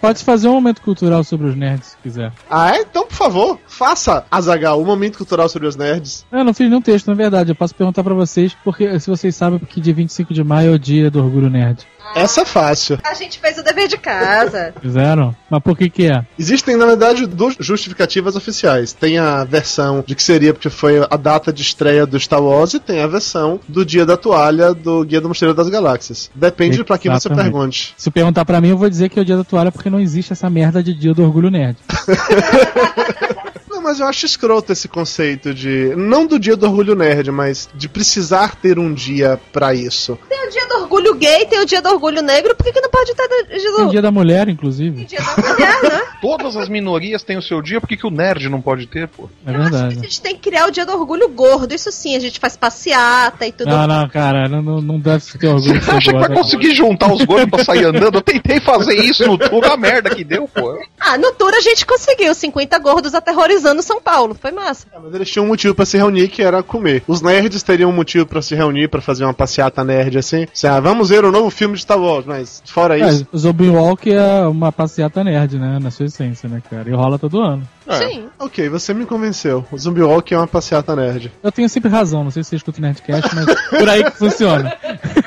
[0.00, 2.32] Pode fazer um momento cultural sobre os nerds, se quiser.
[2.48, 2.80] Ah, é?
[2.80, 6.24] Então, por favor, faça, Azagal, um momento cultural sobre os nerds.
[6.32, 7.50] Eu não fiz nenhum texto, na verdade.
[7.50, 10.74] Eu posso perguntar pra vocês, porque se vocês sabem, porque dia 25 de maio é
[10.74, 11.86] o dia do orgulho nerd.
[12.14, 12.98] Essa é fácil.
[13.04, 14.74] A gente fez o dever de casa.
[14.80, 15.34] Fizeram?
[15.48, 16.24] Mas por que que é?
[16.38, 18.92] Existem, na verdade, duas justificativas oficiais.
[18.92, 22.74] Tem a versão de que seria porque foi a data de estreia do Star Wars
[22.74, 26.30] e tem a versão do dia da toalha do Guia do Mosteiro das Galáxias.
[26.34, 27.94] Depende pra quem você pergunte.
[27.96, 30.00] Se perguntar pra mim, eu vou dizer que é o dia da toalha porque não
[30.00, 31.76] existe essa merda de dia do orgulho nerd.
[33.70, 35.94] Não, mas eu acho escroto esse conceito de.
[35.96, 40.18] Não do dia do orgulho nerd, mas de precisar ter um dia pra isso.
[40.28, 42.80] Tem o dia do orgulho gay, tem o dia do orgulho negro, por que, que
[42.80, 45.04] não pode ter o dia Tem do, dia da mulher, inclusive.
[45.04, 46.02] dia da mulher, né?
[46.20, 49.08] Todas as minorias têm o seu dia, por que, que o nerd não pode ter,
[49.08, 49.28] pô?
[49.46, 49.94] É Eu acho que a verdade.
[50.02, 51.72] gente tem que criar o dia do orgulho gordo.
[51.72, 53.70] Isso sim, a gente faz passeata e tudo.
[53.70, 57.24] Não, não, cara, não, não, deve ter orgulho Você acha que vai conseguir juntar os
[57.24, 58.16] gordos pra sair andando?
[58.16, 60.78] Eu tentei fazer isso no tour, a merda que deu, pô.
[60.98, 64.36] Ah, no tour a gente conseguiu 50 gordos aterrorizando São Paulo.
[64.38, 64.86] Foi massa.
[64.92, 67.02] É, mas eles tinham um motivo pra se reunir que era comer.
[67.06, 70.30] Os nerds teriam um motivo pra se reunir, pra fazer uma passeata nerd assim.
[70.30, 70.46] Assim,
[70.80, 73.22] ah, vamos ver o novo filme de Star Wars, mas fora isso.
[73.22, 75.78] É, o Zombie Walk é uma passeata nerd, né?
[75.78, 76.88] Na sua essência, né, cara?
[76.88, 77.62] E rola todo ano.
[77.90, 77.96] É.
[77.96, 78.28] Sim.
[78.38, 79.64] Ok, você me convenceu.
[79.70, 81.32] O Zombie Walk é uma passeata nerd.
[81.42, 84.16] Eu tenho sempre razão, não sei se você escuta o Nerdcast, mas por aí que
[84.16, 84.76] funciona.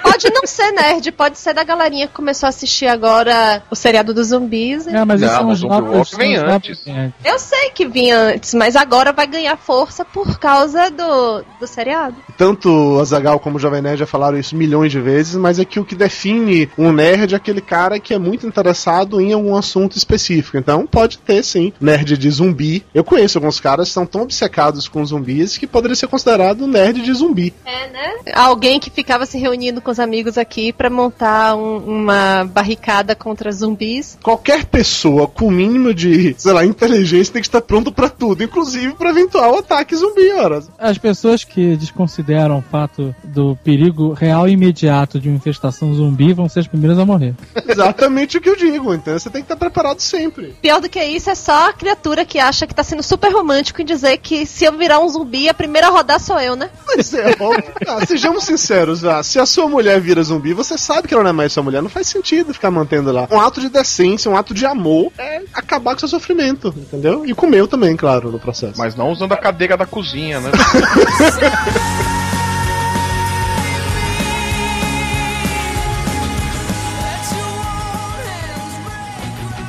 [0.02, 4.14] Pode não ser nerd, pode ser da galerinha que começou a assistir agora o seriado
[4.14, 4.88] dos zumbis.
[4.88, 6.12] É, mas Não, isso são mas os novos.
[6.12, 6.86] Vem novos antes.
[7.26, 12.16] Eu sei que vinha antes, mas agora vai ganhar força por causa do, do seriado.
[12.38, 15.66] Tanto o Azagal como o Jovem Nerd já falaram isso milhões de vezes, mas é
[15.66, 19.56] que o que define um nerd é aquele cara que é muito interessado em algum
[19.56, 20.58] assunto específico.
[20.58, 22.53] Então pode ter sim, nerd de zumbi.
[22.94, 27.02] Eu conheço alguns caras que são tão obcecados com zumbis que poderia ser considerado nerd
[27.02, 27.54] de zumbi.
[27.66, 28.14] É, né?
[28.34, 33.52] Alguém que ficava se reunindo com os amigos aqui pra montar um- uma barricada contra
[33.52, 34.18] zumbis.
[34.22, 38.44] Qualquer pessoa com o mínimo de, sei lá, inteligência tem que estar pronto pra tudo,
[38.44, 40.62] inclusive pra eventual ataque zumbi, ora.
[40.78, 46.34] As pessoas que desconsideram o fato do perigo real e imediato de uma infestação zumbi
[46.34, 47.34] vão ser as primeiras a morrer.
[47.68, 50.56] Exatamente o que eu digo, então você tem que estar preparado sempre.
[50.62, 53.82] Pior do que isso é só a criatura que acha que tá sendo super romântico
[53.82, 56.70] em dizer que se eu virar um zumbi, a primeira a rodar sou eu, né?
[56.86, 57.74] Mas é, óbvio.
[57.88, 61.30] Ah, sejamos sinceros, ah, se a sua mulher vira zumbi, você sabe que ela não
[61.30, 63.28] é mais sua mulher, não faz sentido ficar mantendo lá.
[63.32, 67.26] Um ato de decência, um ato de amor é acabar com seu sofrimento, entendeu?
[67.26, 68.78] E com o meu também, claro, no processo.
[68.78, 70.52] Mas não usando a cadeira da cozinha, né?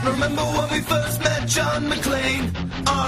[0.04, 2.13] Remember when we first met John McClane?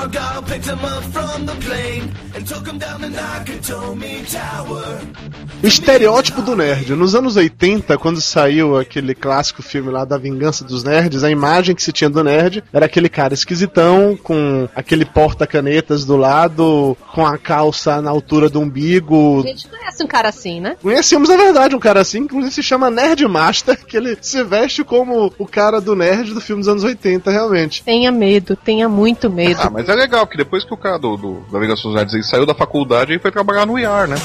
[0.07, 5.46] Argyle picked him up from the plane and took him down the Nakatomi Tower.
[5.63, 6.95] O estereótipo do nerd.
[6.95, 11.75] Nos anos 80, quando saiu aquele clássico filme lá da Vingança dos Nerds, a imagem
[11.75, 17.27] que se tinha do nerd era aquele cara esquisitão, com aquele porta-canetas do lado, com
[17.27, 19.43] a calça na altura do umbigo.
[19.45, 20.77] A gente conhece um cara assim, né?
[20.81, 24.45] Conhecemos, na verdade, um cara assim, que inclusive se chama Nerd Master, que ele se
[24.45, 27.83] veste como o cara do nerd do filme dos anos 80, realmente.
[27.83, 29.61] Tenha medo, tenha muito medo.
[29.63, 32.29] Ah, mas é legal, porque depois que o cara do, do da Liga dos Nerds
[32.29, 34.17] saiu da faculdade, ele foi trabalhar no IAR, né?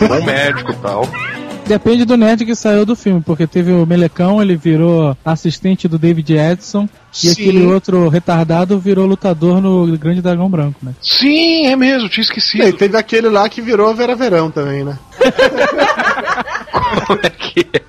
[0.08, 1.08] Bom médico e tal.
[1.66, 5.98] Depende do nerd que saiu do filme, porque teve o Melecão, ele virou assistente do
[5.98, 7.32] David Edson, e Sim.
[7.32, 10.92] aquele outro retardado virou lutador no Grande Dragão Branco, né?
[11.02, 12.72] Sim, é mesmo, tinha E esquecido.
[12.74, 14.96] teve aquele lá que virou a Vera Verão também, né?
[15.18, 16.75] Como é que é?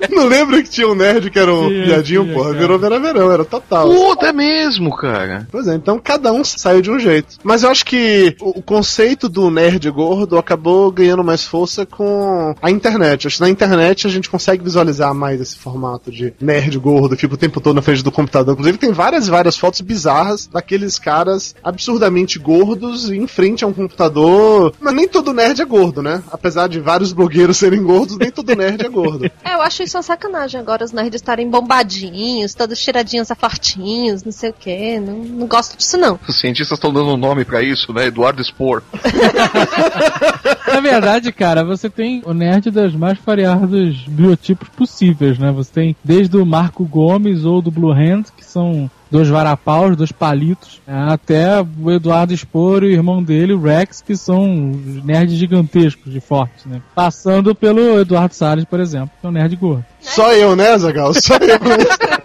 [0.10, 2.50] Não lembra que tinha um nerd que era um Tinha, piadinho, tinha, porra?
[2.50, 2.60] cara.
[2.60, 3.90] Virou Vera Verão, era total.
[3.90, 5.48] Puta, é mesmo, cara.
[5.52, 7.38] Pois é, então cada um saiu de um jeito.
[7.44, 12.56] Mas eu acho que o, o conceito do nerd gordo acabou ganhando mais força com
[12.62, 13.28] a internet.
[13.28, 17.34] Acho que na internet a gente consegue visualizar mais esse formato de nerd gordo, fica
[17.34, 18.54] o tempo todo na frente do computador.
[18.54, 23.74] Inclusive tem várias e várias fotos bizarras daqueles caras absurdamente gordos em frente a um
[23.74, 24.74] computador.
[24.80, 26.24] Mas nem todo nerd é gordo, né?
[26.32, 29.30] Apesar de vários blogueiros serem gordos, nem todo nerd é gordo.
[29.44, 34.24] É, eu acho isso uma sacanagem agora, os nerds estarem bombadinhos, todos tiradinhos a fartinhos,
[34.24, 35.00] não sei o que.
[35.00, 36.20] Não, não gosto disso, não.
[36.28, 38.08] Os cientistas estão dando um nome pra isso, né?
[38.08, 38.84] Eduardo Spor.
[40.68, 45.52] Na verdade, cara, você tem o nerd das mais variados biotipos possíveis, né?
[45.52, 50.82] Você tem desde o Marco Gomes ou do Blue Hand, são dois varapaus, dois palitos,
[50.88, 55.38] é, até o Eduardo Spor e o irmão dele, o Rex, que são os nerds
[55.38, 56.82] gigantescos de forte, né?
[56.94, 59.86] Passando pelo Eduardo Salles, por exemplo, que é um nerd gordo.
[60.02, 61.14] Só eu, né, Zagal?
[61.14, 61.58] Só eu.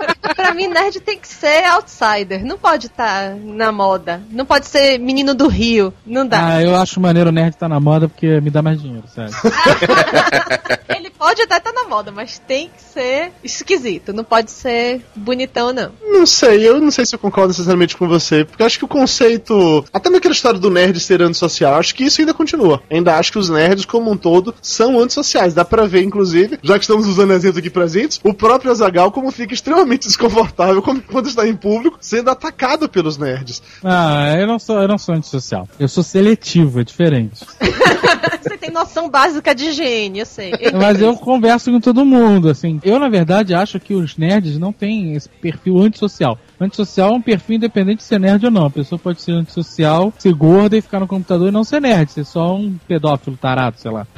[0.53, 2.45] Pra mim, nerd tem que ser outsider.
[2.45, 4.23] Não pode estar na moda.
[4.31, 5.95] Não pode ser menino do Rio.
[6.05, 6.57] Não dá.
[6.57, 9.33] Ah, eu acho maneiro o nerd estar na moda porque me dá mais dinheiro, sério.
[10.95, 14.13] Ele pode até estar na moda, mas tem que ser esquisito.
[14.13, 15.91] Não pode ser bonitão, não.
[16.03, 18.85] Não sei, eu não sei se eu concordo necessariamente com você, porque eu acho que
[18.85, 22.83] o conceito, até naquela história do nerd ser antissocial, acho que isso ainda continua.
[22.91, 25.55] Ainda acho que os nerds, como um todo, são antissociais.
[25.55, 29.31] Dá pra ver, inclusive, já que estamos usando exemplos aqui presentes, o próprio Azagal como
[29.31, 30.42] fica extremamente desconfortável
[30.83, 33.63] como- quando está em público, sendo atacado pelos nerds.
[33.83, 35.69] Ah, eu não sou, eu não sou antissocial.
[35.79, 37.45] Eu sou seletivo, é diferente.
[38.43, 40.53] Você tem noção básica de higiene, eu sei.
[40.75, 42.81] Mas eu converso com todo mundo, assim.
[42.85, 46.39] Eu, na verdade, acho que os nerds não têm esse perfil antissocial.
[46.65, 48.67] Antissocial é um perfil independente de ser nerd ou não.
[48.67, 52.11] A pessoa pode ser antissocial, ser gorda e ficar no computador e não ser nerd,
[52.11, 54.07] ser só um pedófilo tarado, sei lá.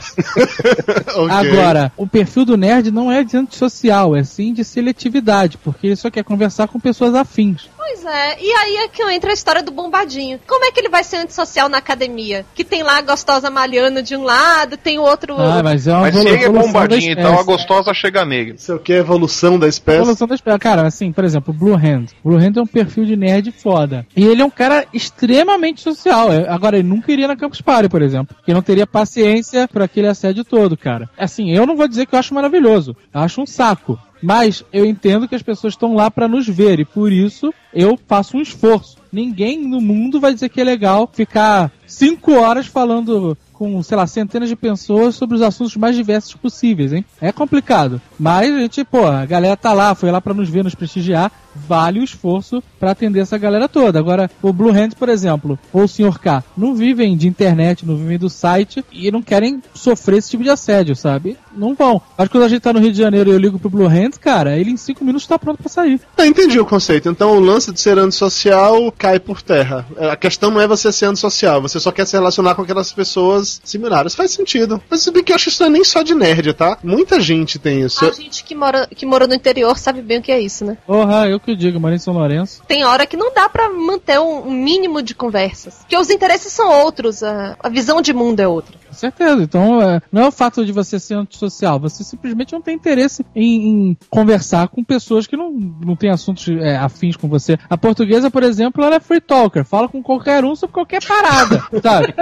[1.14, 1.30] Ok.
[1.30, 5.96] Agora, o perfil do nerd não é de antissocial, é sim de seletividade, porque ele
[5.96, 7.68] só quer conversar com pessoas afins.
[7.86, 10.40] Pois é, e aí é que entra a história do bombadinho.
[10.46, 12.46] Como é que ele vai ser antissocial na academia?
[12.54, 15.36] Que tem lá a gostosa malhando de um lado, tem o outro.
[15.38, 17.92] Ah, mas é uma Mas se ele é evolução da bombadinho e tal, a gostosa
[17.92, 18.54] chega nele.
[18.56, 18.94] Isso é o que?
[18.94, 19.98] A evolução da espécie.
[19.98, 20.58] Evolução da espécie.
[20.58, 22.06] Cara, assim, por exemplo, o Blue Hand.
[22.24, 24.06] O Blue Hand é um perfil de nerd foda.
[24.16, 26.32] E ele é um cara extremamente social.
[26.32, 28.34] É, Agora, ele nunca iria na Campus Party, por exemplo.
[28.34, 31.10] Porque não teria paciência pra aquele assédio todo, cara.
[31.18, 32.96] Assim, eu não vou dizer que eu acho maravilhoso.
[33.12, 33.98] Eu acho um saco.
[34.24, 36.80] Mas eu entendo que as pessoas estão lá pra nos ver.
[36.80, 38.96] E por isso eu faço um esforço.
[39.12, 44.06] Ninguém no mundo vai dizer que é legal ficar cinco horas falando com, sei lá,
[44.06, 47.04] centenas de pessoas sobre os assuntos mais diversos possíveis, hein?
[47.20, 48.00] É complicado.
[48.18, 51.32] Mas a gente, pô, a galera tá lá, foi lá pra nos ver, nos prestigiar.
[51.68, 53.96] Vale o esforço pra atender essa galera toda.
[53.96, 56.18] Agora, o Blue Hand, por exemplo, ou o Sr.
[56.18, 60.42] K, não vivem de internet, não vivem do site e não querem sofrer esse tipo
[60.42, 61.38] de assédio, sabe?
[61.56, 62.02] Não vão.
[62.18, 63.86] Acho que quando a gente tá no Rio de Janeiro e eu ligo pro Blue
[63.86, 66.00] Hand, cara, ele em cinco minutos tá pronto pra sair.
[66.18, 67.08] Eu entendi o conceito.
[67.08, 69.86] Então o lance de ser antissocial cai por terra.
[69.96, 73.60] A questão não é você ser antissocial, você só quer se relacionar com aquelas pessoas
[73.64, 74.14] similares.
[74.14, 74.82] Faz sentido.
[74.88, 76.78] Mas se bem que eu acho que isso não é nem só de nerd, tá?
[76.82, 78.04] Muita gente tem isso.
[78.04, 80.76] A gente que mora, que mora no interior sabe bem o que é isso, né?
[80.86, 82.62] Porra, eu que digo, moro em São Lourenço.
[82.66, 85.74] Tem hora que não dá pra manter um, um mínimo de conversas.
[85.78, 88.83] Porque os interesses são outros, a, a visão de mundo é outra.
[88.94, 89.42] Com certeza.
[89.42, 93.26] Então, é, não é o fato de você ser antissocial, você simplesmente não tem interesse
[93.34, 97.58] em, em conversar com pessoas que não, não têm assuntos é, afins com você.
[97.68, 101.62] A portuguesa, por exemplo, ela é free talker, fala com qualquer um sobre qualquer parada,
[101.82, 102.14] sabe?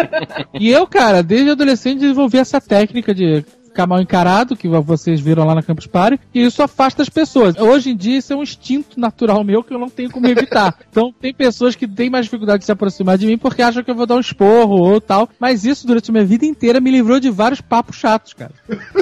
[0.55, 5.45] E eu, cara, desde adolescente desenvolvi essa técnica de ficar mal encarado, que vocês viram
[5.47, 7.57] lá na Campus Party, e isso afasta as pessoas.
[7.59, 10.75] Hoje em dia, isso é um instinto natural meu que eu não tenho como evitar.
[10.93, 13.91] Então, tem pessoas que têm mais dificuldade de se aproximar de mim porque acham que
[13.91, 16.91] eu vou dar um esporro ou tal, mas isso durante a minha vida inteira me
[16.91, 18.53] livrou de vários papos chatos, cara.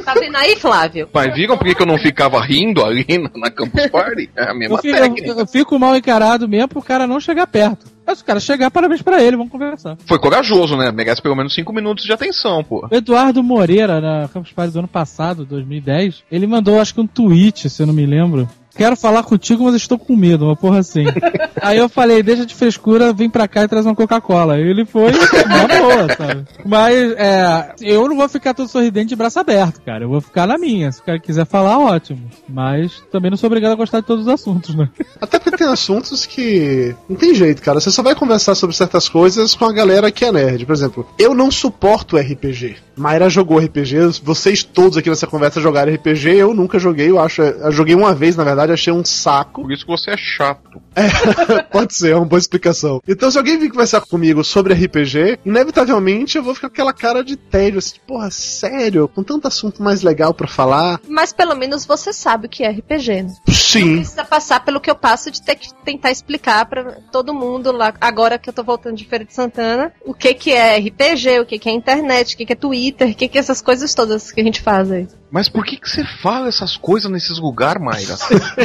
[0.04, 1.08] Tá vendo aí, Flávio?
[1.12, 3.04] Mas viram por que eu não ficava rindo ali
[3.36, 4.30] na, Campus Party?
[4.36, 5.28] É a Eu mesma fico, técnica.
[5.30, 7.86] eu- eu fico mal encarado mesmo pro cara não chegar perto.
[8.10, 9.96] Mas o cara chegar, parabéns pra ele, vamos conversar.
[10.04, 10.90] Foi corajoso, né?
[10.90, 12.88] Merece pelo menos 5 minutos de atenção, pô.
[12.90, 17.06] O Eduardo Moreira, na Campus Party do ano passado, 2010, ele mandou, acho que um
[17.06, 18.48] tweet, se eu não me lembro.
[18.76, 21.04] Quero falar contigo, mas estou com medo, uma porra assim.
[21.60, 24.58] Aí eu falei, deixa de frescura, vem pra cá e traz uma Coca-Cola.
[24.58, 26.44] Ele foi, na boa, sabe?
[26.64, 30.04] Mas, é, eu não vou ficar todo sorridente de braço aberto, cara.
[30.04, 30.90] Eu vou ficar na minha.
[30.92, 32.30] Se o cara quiser falar, ótimo.
[32.48, 34.88] Mas também não sou obrigado a gostar de todos os assuntos, né?
[35.20, 36.94] Até porque tem assuntos que.
[37.08, 37.80] Não tem jeito, cara.
[37.80, 40.64] Você só vai conversar sobre certas coisas com a galera que é nerd.
[40.64, 42.76] Por exemplo, eu não suporto RPG.
[42.96, 47.40] Mayra jogou RPG, vocês todos aqui nessa conversa jogaram RPG, eu nunca joguei, eu acho.
[47.40, 49.62] Eu joguei uma vez, na verdade, achei um saco.
[49.62, 50.80] Por isso que você é chato.
[51.70, 53.00] Pode ser, é uma boa explicação.
[53.06, 57.22] Então, se alguém vir conversar comigo sobre RPG, inevitavelmente eu vou ficar com aquela cara
[57.22, 59.08] de tédio, assim, porra, sério?
[59.08, 61.00] Com tanto assunto mais legal pra falar.
[61.08, 63.34] Mas pelo menos você sabe o que é RPG, né?
[63.46, 63.96] Não Sim.
[63.96, 67.94] precisa passar pelo que eu passo de ter que tentar explicar pra todo mundo lá,
[68.00, 71.46] agora que eu tô voltando de Feira de Santana, o que que é RPG, o
[71.46, 73.94] que que é internet, o que que é Twitter, o que que é essas coisas
[73.94, 75.06] todas que a gente faz aí.
[75.30, 78.16] Mas por que que você fala essas coisas nesses lugares, Mayra?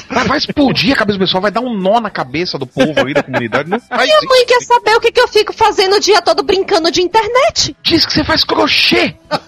[0.09, 3.05] Vai- vai explodir a cabeça do pessoal, vai dar um nó na cabeça do povo
[3.05, 3.69] aí da comunidade.
[3.69, 4.27] Não faz Minha isso.
[4.27, 7.75] mãe quer saber o que que eu fico fazendo o dia todo brincando de internet.
[7.83, 9.15] Diz que você faz crochê.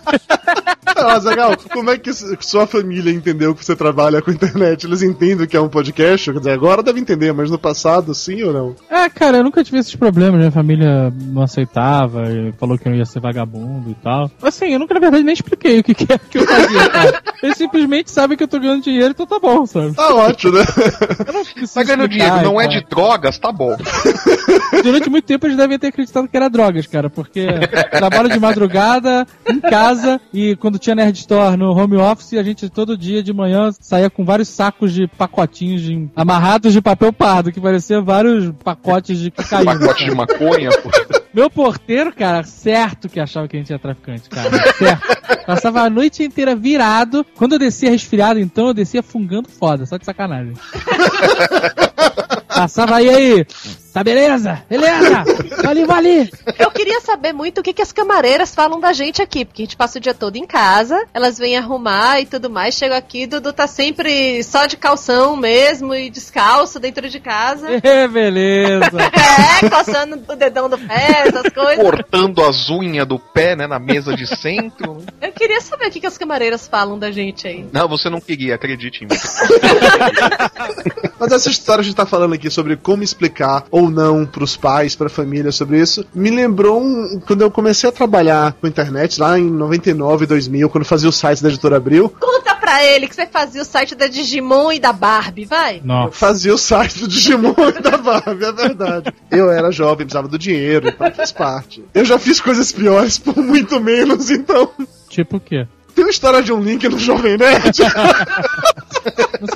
[0.99, 4.85] Ah, Zagal, como é que sua família entendeu que você trabalha com internet?
[4.87, 6.31] Eles entendem que é um podcast?
[6.31, 8.75] Quer dizer, agora deve entender, mas no passado, sim ou não?
[8.89, 10.39] Ah, cara, eu nunca tive esses problemas.
[10.39, 12.23] Minha família não aceitava,
[12.57, 14.31] falou que eu não ia ser vagabundo e tal.
[14.41, 17.06] Assim, eu nunca, na verdade, nem expliquei o que, que é que eu fazia, cara.
[17.43, 19.93] Eles simplesmente sabem que eu tô ganhando dinheiro, então tá bom, sabe?
[19.93, 20.65] Tá ótimo, né?
[21.73, 22.79] Tá ganhando dinheiro, não é cara.
[22.79, 23.75] de drogas, tá bom.
[24.83, 27.45] Durante muito tempo eles devem ter acreditado que era drogas, cara, porque
[27.91, 32.69] trabalho de madrugada, em casa, e quando tinha Nerd Store no home office, a gente
[32.69, 37.51] todo dia de manhã saía com vários sacos de pacotinhos de- amarrados de papel pardo,
[37.51, 39.77] que parecia vários pacotes de cocaína.
[39.79, 40.89] Pacote de maconha, pô.
[41.37, 44.49] Meu porteiro, cara, certo que achava que a gente era traficante, cara.
[44.73, 45.45] Certo.
[45.45, 47.23] Passava a noite inteira virado.
[47.35, 50.55] Quando eu descia resfriado, então, eu descia fungando foda, só de sacanagem.
[52.47, 53.45] Passava aí aí.
[53.93, 54.63] Tá beleza?
[54.69, 55.23] Beleza!
[55.63, 56.29] Vale, vale!
[56.59, 59.65] Eu queria saber muito o que, que as camareiras falam da gente aqui, porque a
[59.65, 63.25] gente passa o dia todo em casa, elas vêm arrumar e tudo mais, chega aqui,
[63.25, 67.67] Dudu tá sempre só de calção mesmo e descalço dentro de casa.
[67.87, 68.91] É, beleza.
[69.63, 71.83] É, coçando o dedão do pé, essas coisas.
[71.83, 75.03] Cortando as unhas do pé, né, na mesa de centro.
[75.21, 77.65] Eu queria saber o que, que as camareiras falam da gente aí.
[77.71, 79.17] Não, você não queria, acredite em mim.
[81.19, 84.55] Mas essa história que a gente tá falando aqui sobre como explicar ou não pros
[84.57, 89.19] pais, pra família sobre isso, me lembrou um, quando eu comecei a trabalhar com internet
[89.19, 93.07] lá em 99, 2000, quando eu fazia o site da editora Abril, Conta pra ele
[93.07, 95.77] que você fazia o site da Digimon e da Barbie, vai.
[95.77, 96.11] eu Nossa.
[96.13, 99.13] fazia o site do Digimon e da Barbie, é verdade.
[99.31, 101.83] Eu era jovem, precisava do dinheiro, então faz parte.
[101.93, 104.69] Eu já fiz coisas piores por muito menos, então.
[105.09, 105.67] Tipo o quê?
[105.95, 107.79] Tem uma história de um link no Jovem Nerd.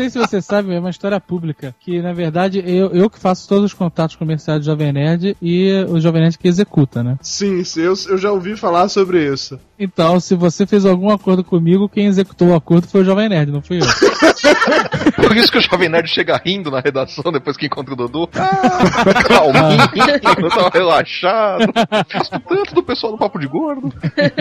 [0.01, 1.75] Não sei se você sabe, é uma história pública.
[1.79, 5.85] Que, na verdade, eu, eu que faço todos os contatos comerciais do Jovem Nerd e
[5.89, 7.19] o Jovem Nerd que executa, né?
[7.21, 9.59] Sim, sim, eu, eu já ouvi falar sobre isso.
[9.77, 13.51] Então, se você fez algum acordo comigo, quem executou o acordo foi o Jovem Nerd,
[13.51, 13.85] não fui eu.
[15.15, 18.27] Por isso que o Jovem Nerd chega rindo na redação depois que encontra o Dudu.
[18.41, 21.71] Ah, calminho, tava relaxado.
[22.13, 23.93] Gosto tanto do pessoal do Papo de Gordo.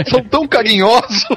[0.09, 1.25] São tão carinhosos.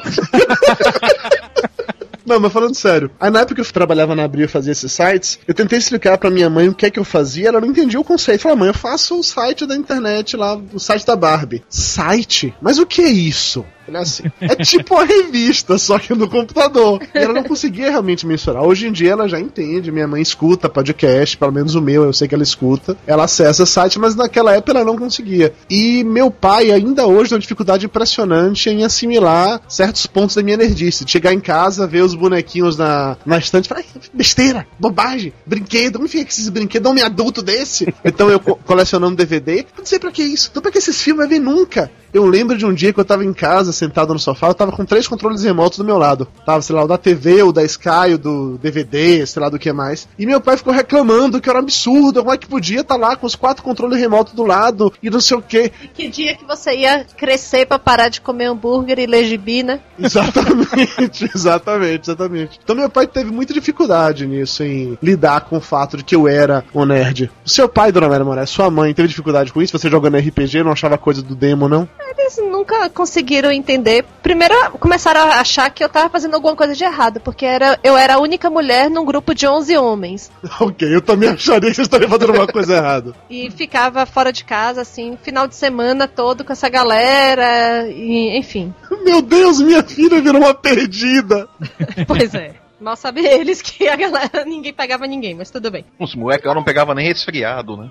[2.26, 4.92] Não, mas falando sério, aí na época que eu trabalhava na Abril e fazia esses
[4.92, 7.68] sites, eu tentei explicar pra minha mãe o que é que eu fazia, ela não
[7.68, 8.42] entendia o conceito.
[8.42, 11.64] Falei, mãe, eu faço o site da internet lá, o site da Barbie.
[11.70, 12.54] Site?
[12.62, 13.66] Mas o que é isso?
[13.86, 17.02] Falei assim, é tipo uma revista, só que no computador.
[17.13, 18.63] E ela não conseguia realmente mensurar.
[18.63, 22.13] Hoje em dia ela já entende, minha mãe escuta podcast, pelo menos o meu, eu
[22.13, 22.96] sei que ela escuta.
[23.06, 25.54] Ela acessa site, mas naquela época ela não conseguia.
[25.69, 30.58] E meu pai ainda hoje tem uma dificuldade impressionante em assimilar certos pontos da minha
[30.58, 31.04] nerdice.
[31.08, 36.00] Chegar em casa, ver os bonequinhos na, na estante e falar, "Ai, besteira, bobagem, brinquedo,
[36.00, 37.93] onde fica esses brinquedos, homem adulto desse?
[38.04, 41.28] Então eu co- colecionando DVD, não sei pra que isso, não pra que esses filmes
[41.28, 41.91] vai ver nunca.
[42.13, 44.72] Eu lembro de um dia que eu tava em casa, sentado no sofá, eu tava
[44.72, 46.28] com três controles remotos do meu lado.
[46.46, 49.60] Tava, sei lá, o da TV, o da Sky, o do DVD, sei lá do
[49.60, 50.08] que mais.
[50.18, 53.16] E meu pai ficou reclamando que era um absurdo, como é que podia estar lá
[53.16, 55.72] com os quatro controles remotos do lado e não sei o que.
[55.94, 59.80] Que dia que você ia crescer pra parar de comer hambúrguer e ler gibi, né?
[60.00, 62.60] Exatamente, exatamente, exatamente.
[62.64, 66.28] Então meu pai teve muita dificuldade nisso, em lidar com o fato de que eu
[66.28, 67.32] era um nerd.
[67.46, 69.78] O seu pai, dona Maria Moraes, sua mãe, teve dificuldade com isso?
[69.78, 71.88] Você jogando RPG, não achava coisa do demo, não?
[72.18, 74.06] Eles nunca conseguiram entender.
[74.21, 77.97] Primeiro, começaram a achar que eu tava fazendo alguma coisa de errado, porque era, eu
[77.97, 80.32] era a única mulher num grupo de 11 homens.
[80.60, 83.13] ok, eu também acharia que você estaria fazendo uma coisa errada.
[83.30, 88.73] E ficava fora de casa, assim, final de semana todo com essa galera, e, enfim.
[89.04, 91.47] Meu Deus, minha filha virou uma perdida.
[92.08, 92.56] Pois é.
[92.80, 95.86] Mal sabe eles que a galera, ninguém pegava ninguém, mas tudo bem.
[95.97, 97.89] Os moleques lá não pegava nem resfriado, né?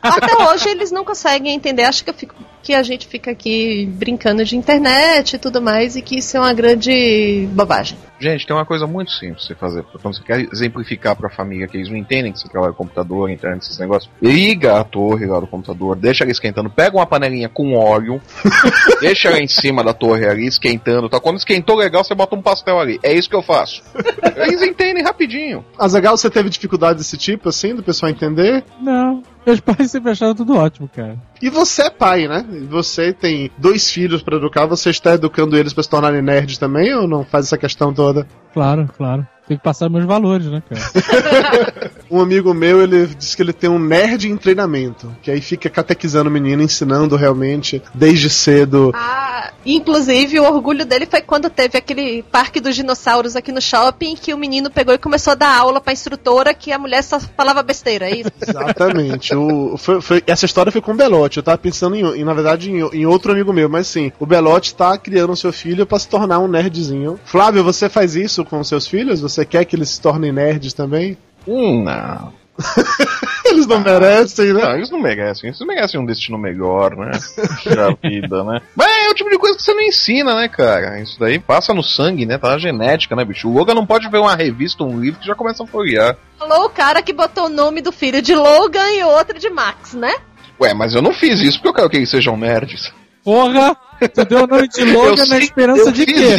[0.00, 1.82] Até hoje eles não conseguem entender.
[1.82, 5.96] Acho que, eu fico- que a gente fica aqui brincando de internet e tudo mais,
[5.96, 7.98] e que isso é uma grande bobagem.
[8.20, 9.82] Gente, tem uma coisa muito simples você fazer.
[10.00, 13.28] Quando você quer exemplificar pra família que eles não entendem que você trabalha com computador,
[13.30, 14.12] internet, esses negócios.
[14.20, 18.20] Liga a torre lá do computador, deixa ela esquentando, pega uma panelinha com óleo,
[19.00, 21.18] deixa ela em cima da torre ali, esquentando, tá?
[21.18, 23.00] Quando esquentou legal, você bota um pastel ali.
[23.02, 23.82] É isso que eu faço.
[24.36, 25.64] Eles entendem rapidinho.
[25.76, 28.62] Azagal, você teve dificuldade desse tipo, assim, do pessoal entender?
[28.80, 29.22] Não.
[29.44, 31.16] Meus pais sempre acharam tudo ótimo, cara.
[31.40, 32.44] E você é pai, né?
[32.70, 36.94] Você tem dois filhos pra educar, você está educando eles pra se tornarem nerds também
[36.94, 38.26] ou não faz essa questão toda?
[38.52, 39.26] Claro, claro.
[39.48, 40.82] Tem que passar meus valores, né, cara?
[42.10, 45.70] Um amigo meu, ele disse que ele tem um nerd em treinamento, que aí fica
[45.70, 48.92] catequizando o menino, ensinando realmente desde cedo.
[48.94, 54.14] Ah, inclusive, o orgulho dele foi quando teve aquele parque dos dinossauros aqui no shopping,
[54.14, 57.18] que o menino pegou e começou a dar aula pra instrutora que a mulher só
[57.18, 58.30] falava besteira, é isso?
[58.46, 59.34] Exatamente.
[59.34, 61.38] o, foi- foi- essa história foi com o Belote.
[61.38, 64.26] Eu tava pensando, em, em, na verdade, em, em outro amigo meu, mas sim, o
[64.26, 67.18] Belote tá criando o seu filho pra se tornar um nerdzinho.
[67.24, 69.22] Flávio, você faz isso com seus filhos?
[69.22, 71.16] Você quer que eles se tornem nerds também?
[71.46, 72.32] Hum, não.
[73.44, 74.62] Eles não merecem, né?
[74.62, 75.48] Não, eles não merecem.
[75.48, 77.10] Eles merecem um destino melhor, né?
[77.74, 78.60] Da vida, né?
[78.74, 81.00] Mas o tipo de coisa que você não ensina, né, cara?
[81.00, 82.38] Isso daí passa no sangue, né?
[82.38, 83.48] Tá na genética, né, bicho?
[83.48, 86.16] O Logan não pode ver uma revista, um livro que já começa a folhear.
[86.38, 89.94] Falou o cara que botou o nome do filho de Logan e outro de Max,
[89.94, 90.14] né?
[90.60, 92.92] Ué, mas eu não fiz isso porque eu quero que eles sejam nerds.
[93.24, 93.76] Porra!
[94.08, 96.36] Tu deu o nome de Logan Eu na esperança de quê?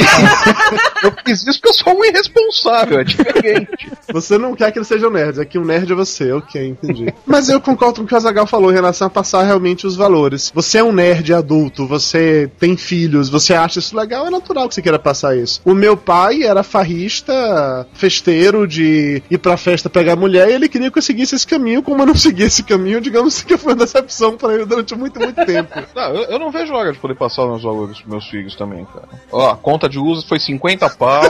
[1.04, 3.92] Eu fiz isso porque eu sou um irresponsável, é diferente.
[4.12, 7.14] Você não quer que eles sejam nerds, é que um nerd é você, ok, entendi.
[7.26, 9.96] Mas eu concordo com o que o Azagal falou em relação a passar realmente os
[9.96, 10.52] valores.
[10.54, 14.76] Você é um nerd adulto, você tem filhos, você acha isso legal, é natural que
[14.76, 15.62] você queira passar isso.
[15.66, 20.92] O meu pai era farrista, festeiro de ir pra festa pegar mulher e ele queria
[20.92, 23.80] que eu seguisse esse caminho, como eu não segui esse caminho, digamos que foi uma
[23.80, 25.74] decepção pra ele durante muito, muito tempo.
[25.96, 28.86] Não, eu, eu não vejo hora de poder passar meus valores pros meus filhos também,
[28.86, 29.08] cara.
[29.32, 31.24] Ó, a conta de luz foi 50 pau,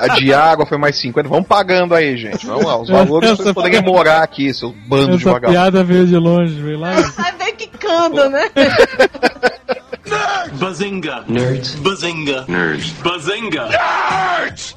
[0.00, 1.28] a de água foi mais 50.
[1.28, 2.46] Vamos pagando aí, gente.
[2.46, 5.52] Vamos lá, os valores pra vocês poderem morar aqui, seu bando de Essa vagabundo.
[5.58, 6.92] piada veio de longe, veio lá.
[6.92, 8.50] Vai ver quicando, né?
[10.54, 11.24] Bazinga.
[11.28, 11.74] Nerds.
[11.76, 12.44] Bazinga.
[12.48, 12.92] Nerds.
[13.02, 13.68] Bazinga.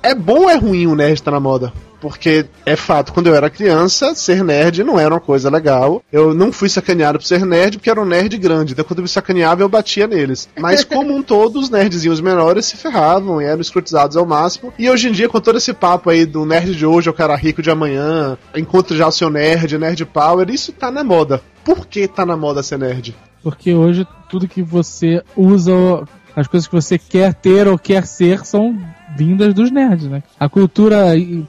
[0.04, 1.72] É bom ou é ruim o nerd estar na moda?
[2.02, 6.04] Porque é fato, quando eu era criança, ser nerd não era uma coisa legal.
[6.12, 8.74] Eu não fui sacaneado por ser nerd porque era um nerd grande.
[8.74, 10.50] Então quando eu me sacaneava, eu batia neles.
[10.60, 14.74] Mas como um todo, os nerdzinhos menores se ferravam e eram escrotizados ao máximo.
[14.80, 17.16] E hoje em dia, com todo esse papo aí do nerd de hoje é o
[17.16, 21.40] cara rico de amanhã, encontre já o seu nerd, nerd power, isso tá na moda.
[21.64, 23.16] Por que tá na moda ser nerd?
[23.44, 25.74] Porque hoje tudo que você usa,
[26.36, 28.78] as coisas que você quer ter ou quer ser são
[29.16, 30.24] vindas dos nerds, né?
[30.40, 31.08] A cultura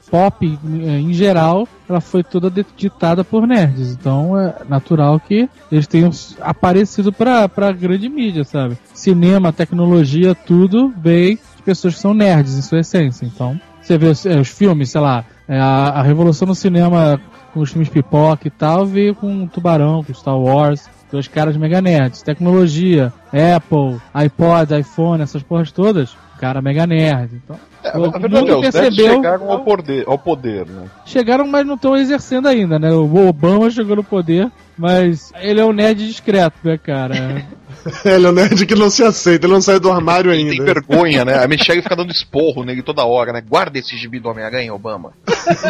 [0.09, 3.91] pop eh, em geral, ela foi toda ditada por nerds.
[3.91, 8.77] Então é natural que eles tenham aparecido pra, pra grande mídia, sabe?
[8.93, 13.25] Cinema, tecnologia, tudo veio de pessoas que são nerds em sua essência.
[13.25, 17.19] Então, você vê os, eh, os filmes, sei lá, eh, a, a revolução no cinema
[17.53, 21.79] com os filmes pipoca e tal, veio com Tubarão, com Star Wars, dois caras mega
[21.79, 22.23] nerds.
[22.23, 27.39] Tecnologia, Apple, iPod, iPhone, essas porras todas, cara mega nerd.
[27.43, 30.87] Então, É, o a verdade é, os percebeu, chegaram ao poder, ao poder, né?
[31.05, 32.91] chegaram, mas não estão exercendo ainda, né?
[32.91, 37.45] O Obama chegou no poder, mas ele é um nerd discreto, né, cara?
[38.05, 40.51] Ele é um nerd que não se aceita, ele não sai do armário Ele tem
[40.51, 40.63] ainda.
[40.63, 41.43] vergonha, né?
[41.43, 43.41] A Michelle fica dando esporro nele toda hora, né?
[43.41, 45.11] Guarda esse gibi do Homem-Aranha, Obama.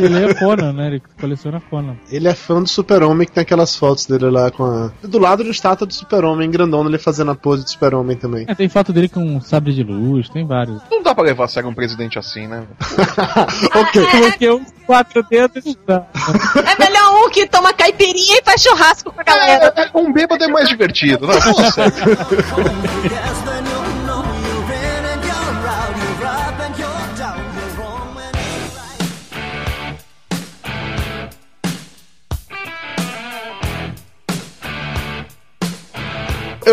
[0.01, 0.87] Ele é Conan, né?
[0.87, 1.95] Ele coleciona Conan.
[2.09, 4.91] Ele é fã do Super-Homem, que tem aquelas fotos dele lá com a.
[5.01, 8.45] Do lado da estátua do Super-Homem, grandona, ele fazendo a pose do Super-Homem também.
[8.47, 10.81] É, tem foto dele com um sabre de luz, tem vários.
[10.89, 12.63] Não dá pra levar a sério um presidente assim, né?
[13.75, 14.05] ok.
[14.21, 15.63] Porque os quatro dedos.
[15.85, 16.05] Tá.
[16.55, 19.73] É melhor um que toma caipirinha e faz churrasco com a galera.
[19.75, 21.71] É, é, um bêbado é mais divertido, não, fala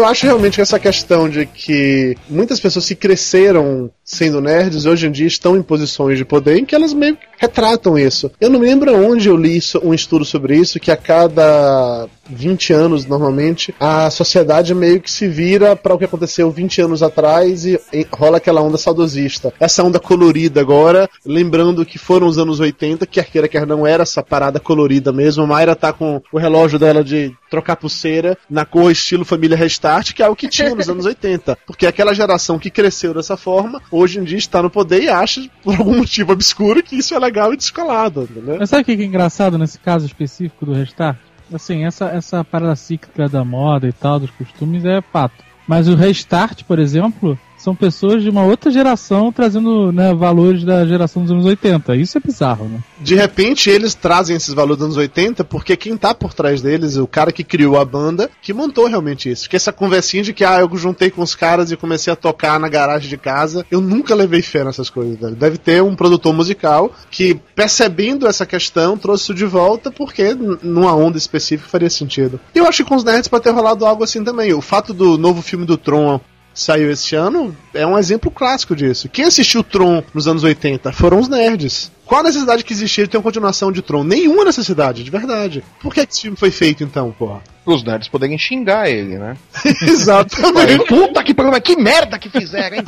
[0.01, 5.07] Eu acho realmente que essa questão de que muitas pessoas que cresceram sendo nerds hoje
[5.07, 8.31] em dia estão em posições de poder em que elas meio que retratam isso.
[8.39, 12.07] Eu não me lembro onde eu li isso- um estudo sobre isso, que a cada
[12.29, 17.03] 20 anos, normalmente, a sociedade meio que se vira para o que aconteceu 20 anos
[17.03, 17.81] atrás e,
[18.13, 19.53] rola aquela onda saudosista.
[19.59, 24.03] Essa onda colorida agora, lembrando que foram os anos 80, quer queira, quer não, era
[24.03, 25.43] essa parada colorida mesmo.
[25.43, 30.13] A Mayra tá com o relógio dela de trocar pulseira na cor estilo família Restart,
[30.13, 31.57] que é o que tinha nos anos 80.
[31.67, 35.41] Porque aquela geração que cresceu dessa forma, hoje em dia está no poder e acha,
[35.65, 38.57] por algum motivo obscuro, que isso é legal e descolado, entendeu?
[38.59, 41.19] Mas sabe o que que é engraçado nesse caso específico do Restart?
[41.53, 45.45] Assim, essa, essa parada cíclica da moda e tal, dos costumes, é fato.
[45.67, 50.85] Mas o Restart, por exemplo, são pessoas de uma outra geração trazendo né, valores da
[50.87, 51.97] geração dos anos 80.
[51.97, 52.81] Isso é bizarro, né?
[53.01, 56.97] De repente eles trazem esses valores dos anos 80 porque quem tá por trás deles,
[56.97, 59.49] o cara que criou a banda, que montou realmente isso.
[59.49, 62.59] Que essa conversinha de que ah, eu juntei com os caras e comecei a tocar
[62.59, 65.37] na garagem de casa, eu nunca levei fé nessas coisas, velho.
[65.37, 70.95] Deve ter um produtor musical que, percebendo essa questão, trouxe isso de volta porque numa
[70.95, 72.41] onda específica faria sentido.
[72.55, 74.53] E eu acho que com os nerds pode ter rolado algo assim também.
[74.55, 76.21] O fato do novo filme do Tron
[76.55, 79.09] saiu esse ano é um exemplo clássico disso.
[79.09, 81.91] Quem assistiu Tron nos anos 80 foram os nerds.
[82.05, 84.03] Qual a necessidade que existia de ter uma continuação de Tron?
[84.03, 85.63] Nenhuma necessidade, de verdade.
[85.81, 87.41] Por que que esse filme foi feito então, porra?
[87.65, 89.37] Os nerds poderem xingar ele, né?
[89.83, 90.87] Exatamente.
[90.87, 92.85] Puta que problema, que merda que fizeram, hein?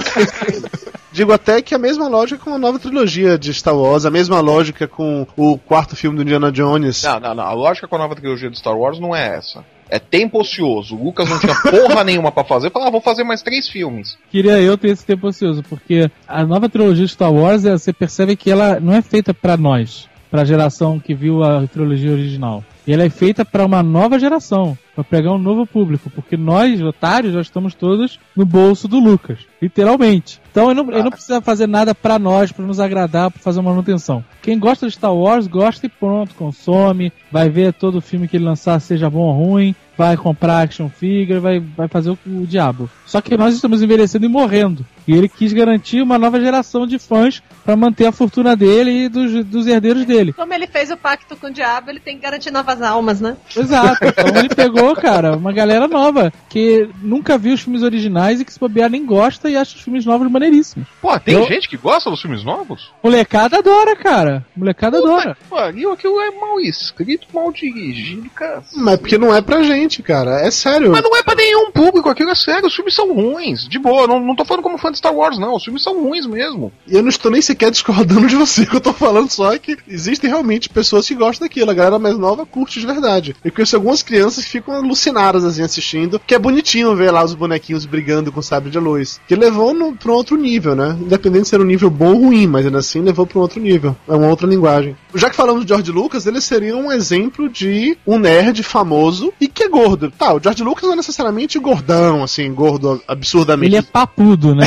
[1.13, 4.41] Digo até que a mesma lógica com a nova trilogia de Star Wars, a mesma
[4.41, 7.03] lógica com o quarto filme do Indiana Jones.
[7.03, 7.45] Não, não, não.
[7.45, 9.63] A lógica com a nova trilogia de Star Wars não é essa.
[9.93, 10.97] É tempo ocioso.
[10.97, 12.71] O Lucas não tinha porra nenhuma pra fazer.
[12.71, 14.17] Falou, ah, vou fazer mais três filmes.
[14.31, 17.93] Queria eu ter esse tempo ocioso, porque a nova trilogia de Star Wars, é- você
[17.93, 22.65] percebe que ela não é feita pra nós, pra geração que viu a trilogia original.
[22.87, 24.77] E ela é feita pra uma nova geração.
[24.95, 29.41] Pra pegar um novo público, porque nós, otários, já estamos todos no bolso do Lucas,
[29.61, 30.41] literalmente.
[30.51, 33.61] Então ele não, ele não precisa fazer nada pra nós, pra nos agradar, pra fazer
[33.61, 34.25] uma manutenção.
[34.43, 38.45] Quem gosta de Star Wars, gosta e pronto, consome, vai ver todo filme que ele
[38.45, 42.91] lançar, seja bom ou ruim, vai comprar action figure, vai, vai fazer o, o diabo.
[43.07, 44.85] Só que nós estamos envelhecendo e morrendo.
[45.07, 49.09] E ele quis garantir uma nova geração de fãs pra manter a fortuna dele e
[49.09, 50.33] dos, dos herdeiros dele.
[50.33, 53.37] Como ele fez o pacto com o diabo, ele tem que garantir novas almas, né?
[53.57, 54.05] Exato.
[54.05, 58.53] Então ele pegou, cara, uma galera nova que nunca viu os filmes originais e que
[58.53, 60.89] se bobear nem gosta e acha os filmes novos maneiríssimos.
[61.01, 62.91] Pô, tem Eu- gente que gosta dos filmes novos?
[63.03, 64.45] Molecada adora, cara.
[64.57, 65.37] Molecada adora.
[65.49, 68.63] Pariu, aquilo é mal escrito, mal dirigido, cara.
[68.75, 70.41] Mas porque não é pra gente, cara.
[70.41, 70.91] É sério.
[70.91, 73.69] Mas não é pra nenhum público, aquilo é sério, os filmes são ruins.
[73.69, 75.55] De boa, não, não tô falando como fã de Star Wars, não.
[75.57, 76.73] Os filmes são ruins mesmo.
[76.87, 79.59] E eu não estou nem sequer discordando de você, que eu tô falando só é
[79.59, 81.71] que existem realmente pessoas que gostam daquilo.
[81.71, 83.35] A galera mais nova curte de verdade.
[83.45, 87.35] Eu conheço algumas crianças que ficam alucinadas assim assistindo, que é bonitinho ver lá os
[87.35, 89.21] bonequinhos brigando com sabre de luz.
[89.27, 90.97] Que levou no, pra um outro nível, né?
[91.01, 93.61] Independente de ser um nível bom ou ruim, mas ainda assim levou pra um outro
[93.61, 93.97] nível.
[94.09, 94.97] É uma outra linguagem.
[95.15, 99.49] Já que falamos de George Lucas, ele seria um exemplo de um nerd famoso e
[99.49, 100.11] que é gordo.
[100.11, 103.75] Tá, o George Lucas não é necessariamente gordão, assim, gordo absurdamente.
[103.75, 104.67] Ele é papudo, né?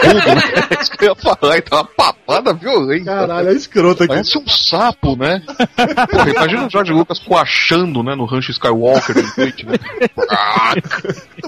[0.00, 0.42] Tudo, né?
[0.70, 3.04] É isso que eu ia falar, então uma papada violenta.
[3.04, 4.12] Caralho, é escroto aqui.
[4.12, 5.42] Parece um sapo, né?
[6.10, 9.74] Porra, imagina o George Lucas coachando, né, no rancho Skywalker noite, né?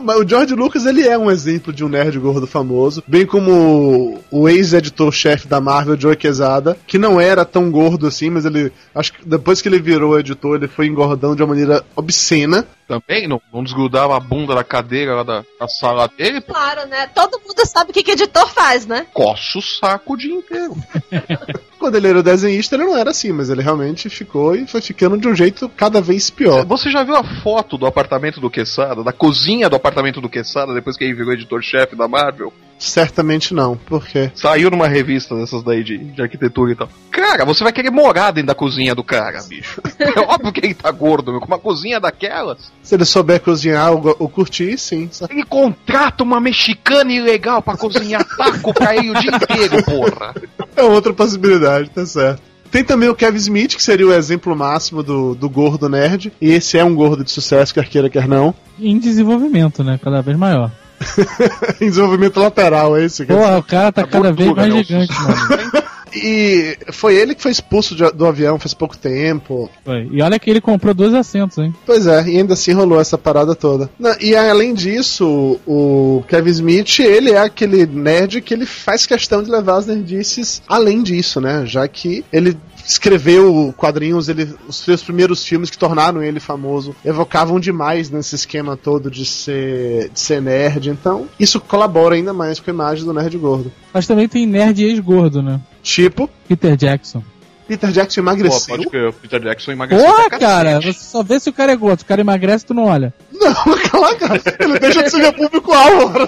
[0.03, 4.23] Mas o George Lucas ele é um exemplo de um nerd gordo famoso, bem como
[4.31, 9.13] o ex-editor-chefe da Marvel, Joe Quesada, que não era tão gordo assim, mas ele acho
[9.13, 12.67] que depois que ele virou editor, ele foi engordando de uma maneira obscena.
[12.87, 16.87] Também não, não desgrudava a bunda da cadeira lá da, da sala dele, pô, Claro,
[16.87, 17.09] né?
[17.09, 19.07] Todo mundo sabe o que, que editor faz, né?
[19.13, 20.75] coça o saco o dia inteiro.
[21.87, 25.16] Quando ele era desenhista, ele não era assim, mas ele realmente ficou e foi ficando
[25.16, 26.66] de um jeito cada vez pior.
[26.66, 30.74] Você já viu a foto do apartamento do Quesada, da cozinha do apartamento do Quesada,
[30.74, 32.53] depois que ele virou editor-chefe da Marvel?
[32.79, 34.31] Certamente não, por quê?
[34.35, 36.89] Saiu numa revista dessas daí de, de arquitetura e tal.
[37.11, 39.81] Cara, você vai querer morar dentro da cozinha do cara, bicho.
[39.99, 41.41] É óbvio que ele tá gordo, meu.
[41.41, 42.70] Com uma cozinha daquelas.
[42.83, 45.09] Se ele souber cozinhar ou curtir, sim.
[45.31, 50.35] Ele contrata uma mexicana ilegal pra cozinhar taco pra ele o dia inteiro, porra.
[50.77, 52.43] É outra possibilidade, tá certo.
[52.70, 56.33] Tem também o Kevin Smith, que seria o exemplo máximo do, do gordo nerd.
[56.41, 58.55] E esse é um gordo de sucesso, quer queira, quer não.
[58.79, 59.99] Em desenvolvimento, né?
[60.03, 60.70] Cada vez maior.
[61.81, 63.25] em desenvolvimento lateral, é esse.
[63.27, 65.87] quer Porra, o cara tá cada vez mais gigante, mano.
[66.15, 69.69] E foi ele que foi expulso de- do avião faz pouco tempo.
[69.85, 70.09] Foi.
[70.11, 71.75] E olha que ele comprou dois assentos, hein?
[71.85, 73.91] Pois é, e ainda assim rolou essa parada toda.
[74.21, 79.51] E além disso, o Kevin Smith, ele é aquele nerd que ele faz questão de
[79.51, 81.65] levar as nerdices além disso, né?
[81.67, 87.59] Já que ele escreveu quadrinhos, ele, os seus primeiros filmes que tornaram ele famoso evocavam
[87.59, 90.89] demais nesse esquema todo de ser, de ser nerd.
[90.89, 93.72] Então, isso colabora ainda mais com a imagem do nerd gordo.
[93.93, 95.61] Mas também tem nerd ex-gordo, né?
[95.82, 97.22] Tipo, Peter Jackson.
[97.66, 98.76] Peter Jackson Pô, emagreceu.
[98.76, 100.07] pode crer, o Peter Jackson emagreceu.
[100.07, 101.99] Porra, cara, você só vê se o cara é gordo.
[101.99, 103.12] Se o cara emagrece, tu não olha.
[103.47, 104.43] Não, cala, cara.
[104.61, 106.25] Ele deixa de ser meu público-alvo.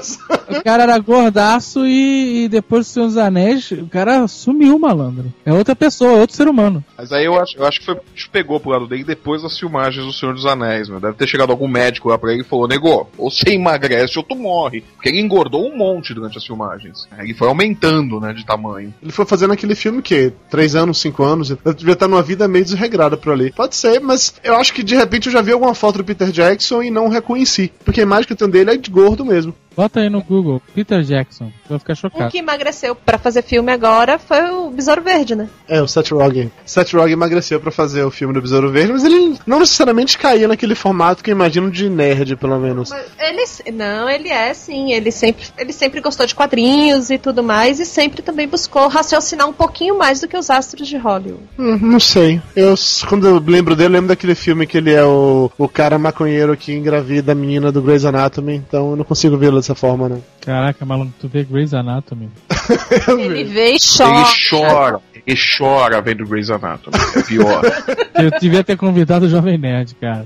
[0.49, 5.33] O cara era gordaço e, e depois do Senhor dos Anéis, o cara sumiu, malandro.
[5.45, 6.85] É outra pessoa, é outro ser humano.
[6.97, 9.59] Mas aí eu acho, eu acho que foi que pegou pro lado dele depois das
[9.59, 11.01] filmagens do Senhor dos Anéis, meu.
[11.01, 14.25] Deve ter chegado algum médico lá pra ele e falou, nego, ou você emagrece ou
[14.25, 14.83] tu morre.
[14.95, 17.09] Porque ele engordou um monte durante as filmagens.
[17.19, 18.93] Ele foi aumentando, né, de tamanho.
[19.03, 22.47] Ele foi fazendo aquele filme que três anos, cinco anos, ele devia estar numa vida
[22.49, 23.53] meio desregrada por ali.
[23.53, 26.31] Pode ser, mas eu acho que de repente eu já vi alguma foto do Peter
[26.31, 27.73] Jackson e não reconheci.
[27.85, 29.55] Porque a imagem que eu tenho dele é de gordo mesmo.
[29.79, 31.53] Bota aí no Google, Peter Jackson.
[31.63, 32.33] Você vai ficar chocado.
[32.33, 35.49] que emagreceu pra fazer filme agora foi o Besouro Verde, né?
[35.69, 36.51] É, o Seth Rogen.
[36.67, 40.49] Seth Rogen emagreceu pra fazer o filme do Besouro Verde, mas ele não necessariamente caía
[40.49, 42.91] naquele formato que eu imagino de nerd, pelo menos.
[42.91, 44.91] Mas ele, não, ele é sim.
[44.91, 49.49] Ele sempre, ele sempre gostou de quadrinhos e tudo mais, e sempre também buscou raciocinar
[49.49, 51.45] um pouquinho mais do que os astros de Hollywood.
[51.57, 52.43] Hum, não sei.
[52.57, 52.75] Eu,
[53.09, 56.57] quando eu lembro dele, eu lembro daquele filme que ele é o, o cara maconheiro
[56.57, 60.21] que engravida a menina do Grey's Anatomy, então eu não consigo vê-lo dessa forma, né?
[60.41, 62.31] Caraca, malandro, tu vê Grey's Anatomy.
[63.19, 64.19] Ele vê e chora.
[64.19, 66.97] Ele chora, ele chora vendo Grey's Anatomy.
[67.17, 67.63] É pior.
[68.17, 70.25] Eu devia ter convidado o Jovem Nerd, cara.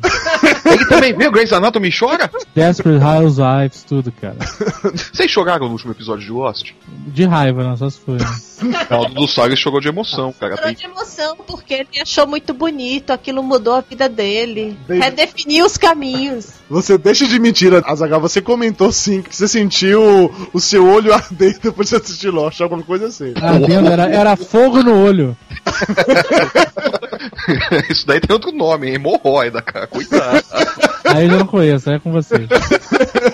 [0.65, 2.31] Ele também viu Grey's Anatomy e chora?
[2.55, 4.37] Desperate Housewives, tudo, cara.
[5.13, 6.71] Vocês choraram no último episódio de Lost?
[7.07, 8.19] De raiva, não, só se foi.
[8.91, 10.57] Não, o do Salles chorou de emoção, cara.
[10.57, 14.77] Chorou de emoção, porque ele achou muito bonito, aquilo mudou a vida dele.
[14.87, 16.51] Bem- Redefiniu os caminhos.
[16.71, 18.21] Você deixa de mentira, Azagal.
[18.21, 22.83] Você comentou sim que você sentiu o seu olho arder depois de assistir Lost, alguma
[22.83, 23.35] coisa assim.
[23.41, 25.37] Ardendo, era, era fogo no olho.
[27.91, 28.91] Isso daí tem outro nome?
[28.95, 29.87] Hemorroida, cara.
[29.87, 30.32] Cuidado.
[31.15, 32.49] Aí eu não conheço, aí é com vocês.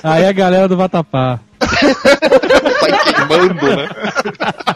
[0.03, 1.39] Aí a galera do Vatapá.
[2.81, 3.89] Sai queimando, né?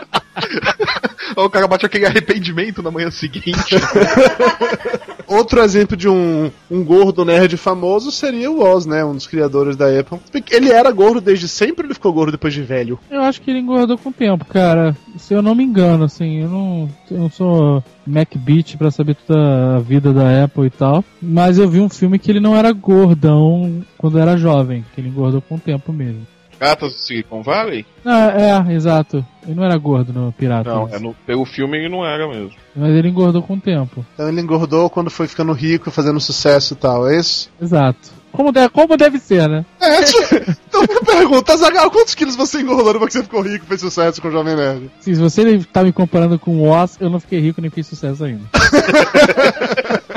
[1.36, 3.76] o cara bate aquele arrependimento na manhã seguinte.
[5.26, 9.04] Outro exemplo de um, um gordo nerd famoso seria o Oz, né?
[9.04, 10.18] Um dos criadores da Apple.
[10.50, 12.98] Ele era gordo desde sempre ou ele ficou gordo depois de velho?
[13.10, 14.94] Eu acho que ele engordou com o tempo, cara.
[15.16, 19.76] Se eu não me engano, assim, eu não, eu não sou MacBeat pra saber toda
[19.76, 21.04] a vida da Apple e tal.
[21.20, 25.08] Mas eu vi um filme que ele não era gordão quando era jovem, que ele
[25.08, 26.26] engordou com o tempo mesmo.
[26.62, 27.84] Gatas do Silicon Valley?
[28.04, 29.26] Ah, é, exato.
[29.44, 30.70] Ele não era gordo no Pirata.
[30.70, 32.52] Não, é no, pelo filme ele não era mesmo.
[32.76, 34.06] Mas ele engordou com o tempo.
[34.14, 37.50] Então ele engordou quando foi ficando rico, fazendo sucesso e tal, é isso?
[37.60, 38.12] Exato.
[38.30, 39.66] Como deve, como deve ser, né?
[39.80, 40.36] É, tipo,
[40.68, 43.80] então me pergunta, Zagal, quantos quilos você engordou depois que você ficou rico e fez
[43.80, 44.88] sucesso com o Jovem Nerd?
[45.00, 47.88] Sim, se você tá me comparando com o Oz, eu não fiquei rico nem fiz
[47.88, 48.44] sucesso ainda.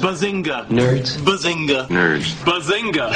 [0.00, 0.66] Bazinga.
[0.68, 1.18] Nerd.
[1.18, 1.86] Bazinga.
[1.88, 2.36] Nerd.
[2.44, 3.10] Bazinga.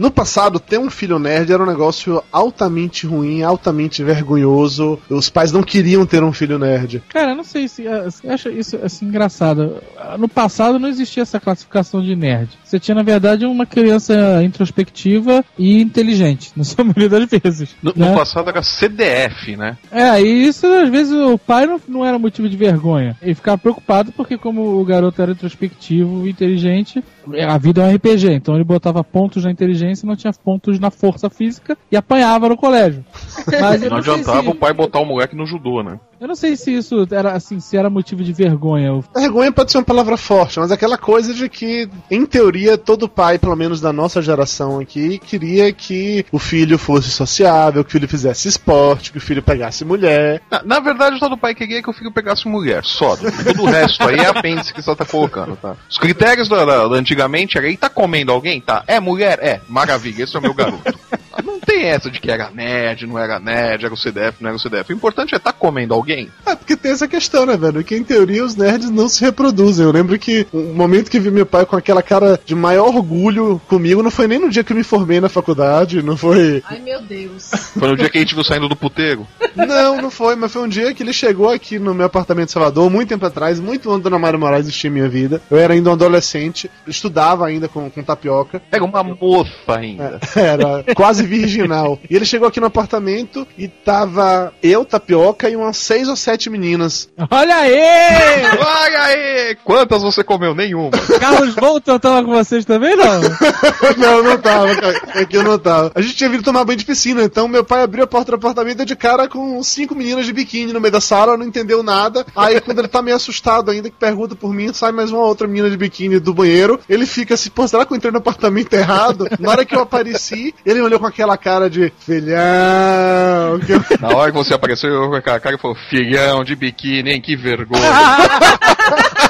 [0.00, 4.98] No passado, ter um filho nerd era um negócio altamente ruim, altamente vergonhoso.
[5.10, 7.02] Os pais não queriam ter um filho nerd.
[7.10, 7.84] Cara, eu não sei se.
[7.84, 9.76] Eu acho isso assim engraçado.
[10.18, 12.48] No passado não existia essa classificação de nerd.
[12.64, 17.76] Você tinha, na verdade, uma criança introspectiva e inteligente, na sua maioria das vezes.
[17.82, 18.08] No, né?
[18.08, 19.76] no passado era CDF, né?
[19.92, 23.18] É, e isso às vezes o pai não, não era motivo de vergonha.
[23.20, 27.04] Ele ficava preocupado porque, como o garoto era introspectivo e inteligente,
[27.46, 28.32] a vida é um RPG.
[28.32, 32.48] Então ele botava pontos na inteligência e não tinha pontos na força física e apanhava
[32.48, 33.04] no colégio.
[33.60, 35.98] Mas Não adiantava o pai botar o moleque no judô, né?
[36.20, 39.02] Eu não sei se isso era assim, se era motivo de vergonha.
[39.14, 43.38] Vergonha pode ser uma palavra forte, mas aquela coisa de que, em teoria, todo pai,
[43.38, 48.08] pelo menos da nossa geração aqui, queria que o filho fosse sociável, que o filho
[48.08, 50.42] fizesse esporte, que o filho pegasse mulher.
[50.50, 53.16] Na, na verdade, todo pai queria que o filho pegasse mulher, só.
[53.16, 55.76] Todo o resto aí é apêndice que você tá colocando, tá?
[55.88, 58.60] Os critérios da, da- da antigamente era, ele tá comendo alguém?
[58.60, 58.84] Tá.
[58.86, 59.38] É mulher?
[59.40, 59.60] É.
[59.68, 60.82] Maravilha, esse é o meu garoto.
[61.44, 64.56] Não tem essa de que era nerd, não era nerd, era o CDF, não era
[64.56, 64.92] o CDF.
[64.92, 66.28] O importante é tá comendo alguém.
[66.46, 67.84] É, porque tem essa questão, né, velho?
[67.84, 69.84] Que em teoria os nerds não se reproduzem.
[69.84, 73.60] Eu lembro que o momento que vi meu pai com aquela cara de maior orgulho
[73.68, 76.62] comigo não foi nem no dia que eu me formei na faculdade, não foi.
[76.66, 77.50] Ai, meu Deus.
[77.78, 79.26] Foi no dia que a gente viu saindo do puteiro.
[79.54, 82.52] Não, não foi, mas foi um dia que ele chegou aqui no meu apartamento em
[82.52, 85.40] Salvador, muito tempo atrás, muito antes da Dona Mário Moraes existir em minha vida.
[85.50, 88.62] Eu era ainda um adolescente, estudava ainda com, com tapioca.
[88.70, 90.20] Era uma moça ainda.
[90.34, 91.98] Era quase virginal.
[92.08, 96.48] E ele chegou aqui no apartamento e tava eu, tapioca e umas seis ou sete
[96.48, 97.08] meninas.
[97.30, 98.44] Olha aí!
[98.58, 99.56] Olha aí!
[99.64, 100.54] Quantas você comeu?
[100.54, 100.90] Nenhuma.
[101.18, 103.20] Carlos Bolton tava com vocês também, não?
[103.98, 105.02] não, não tava, cara.
[105.14, 105.92] É que eu não tava.
[105.94, 108.36] A gente tinha vindo tomar banho de piscina, então meu pai abriu a porta do
[108.36, 112.24] apartamento de cara com cinco meninas de biquíni no meio da sala, não entendeu nada.
[112.34, 115.46] Aí quando ele tá meio assustado ainda, que pergunta por mim, sai mais uma outra
[115.46, 116.78] menina de biquíni do banheiro.
[116.88, 119.26] Ele fica assim, pô, será que eu entrei no apartamento errado?
[119.38, 123.58] Na hora que eu apareci, ele olhou com aquela cara de filhão.
[123.60, 127.10] que Na hora que você apareceu, eu com aquela cara e falou: Filhão de biquíni,
[127.10, 127.20] hein?
[127.20, 127.82] Que vergonha.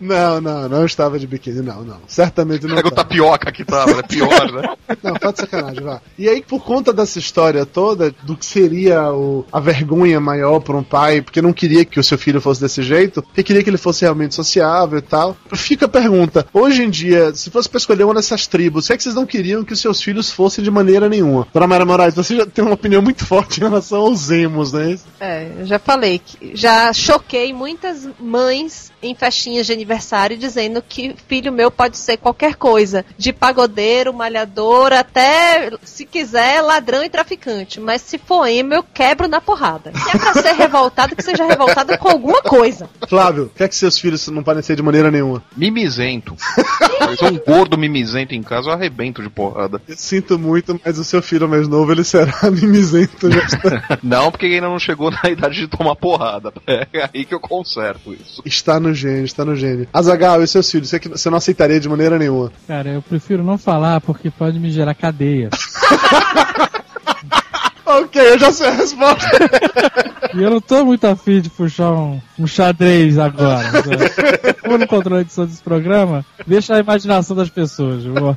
[0.00, 2.00] Não, não, não estava de biquíni, não, não.
[2.06, 2.76] Certamente não.
[2.76, 4.02] Era o tapioca que tava, né?
[4.02, 4.74] Pior, né?
[5.02, 6.00] Não, tá de sacanagem, vá.
[6.18, 10.76] E aí, por conta dessa história toda, do que seria o, a vergonha maior para
[10.76, 13.68] um pai, porque não queria que o seu filho fosse desse jeito, porque queria que
[13.70, 15.36] ele fosse realmente sociável e tal.
[15.54, 18.92] Fica a pergunta: hoje em dia, se fosse pra escolher uma dessas tribos, o que
[18.94, 21.46] é que vocês não queriam que os seus filhos fossem de maneira nenhuma?
[21.52, 24.98] Dona Mara Moraes, você já tem uma opinião muito forte em relação aos emos, né?
[25.20, 31.14] É, eu já falei que já choquei muitas mães em festinhas de aniversário dizendo que
[31.28, 37.80] filho meu pode ser qualquer coisa, de pagodeiro, malhador, até se quiser ladrão e traficante,
[37.80, 39.92] mas se for emo eu quebro na porrada.
[39.94, 42.88] Se é pra ser revoltado, que seja revoltado com alguma coisa.
[43.08, 45.42] Flávio, o que é que seus filhos não ser de maneira nenhuma?
[45.56, 46.34] Mimizento.
[47.00, 49.80] Eu sou um gordo mimizento em casa, eu arrebento de porrada.
[49.88, 53.30] Eu sinto muito, mas o seu filho mais novo, ele será mimizento.
[53.30, 56.52] já está- Não, porque ele ainda não chegou na idade de tomar porrada.
[56.66, 58.42] É aí que eu conserto isso.
[58.44, 59.86] Está no gênio, está no gênio.
[59.92, 60.88] Azagal, e seus filhos?
[60.88, 62.52] Você, que- você não aceitaria de maneira nenhuma.
[62.66, 65.50] Cara, eu prefiro não falar porque pode me gerar cadeia.
[67.90, 69.26] Ok, eu já sei a resposta.
[70.34, 73.64] E eu não tô muito afim de puxar um, um xadrez agora.
[74.60, 78.04] Como no controle de edição desse programa, deixa a imaginação das pessoas.
[78.04, 78.36] viu?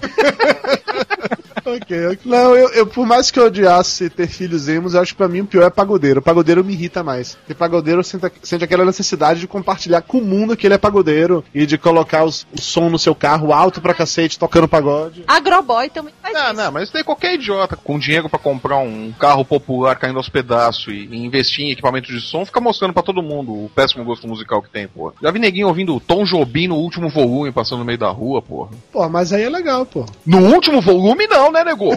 [1.65, 2.19] Ok, ok.
[2.25, 5.27] Não, eu, eu, por mais que eu odiasse ter filhos emos, eu acho que pra
[5.27, 6.21] mim o pior é pagodeiro.
[6.21, 7.35] Pagodeiro me irrita mais.
[7.35, 11.43] Porque pagodeiro sente, sente aquela necessidade de compartilhar com o mundo que ele é pagodeiro
[11.53, 15.23] e de colocar os, o som no seu carro alto pra cacete, tocando pagode.
[15.27, 16.53] Agroboy também faz Não, isso.
[16.53, 20.87] não, mas tem qualquer idiota com dinheiro pra comprar um carro popular caindo aos pedaços
[20.87, 24.27] e, e investir em equipamento de som, fica mostrando pra todo mundo o péssimo gosto
[24.27, 25.13] musical que tem, pô.
[25.21, 28.71] Já vi neguinho ouvindo Tom Jobim no último volume passando no meio da rua, porra.
[28.91, 30.05] Pô, mas aí é legal, pô.
[30.25, 31.95] No último volume não, né, nego?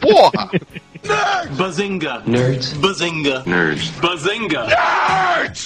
[0.00, 0.50] Porra!
[1.56, 2.22] Bazinga.
[2.26, 2.72] Nerds.
[2.74, 3.42] Bazinga.
[3.44, 3.90] Nerds.
[4.00, 4.66] Bazinga.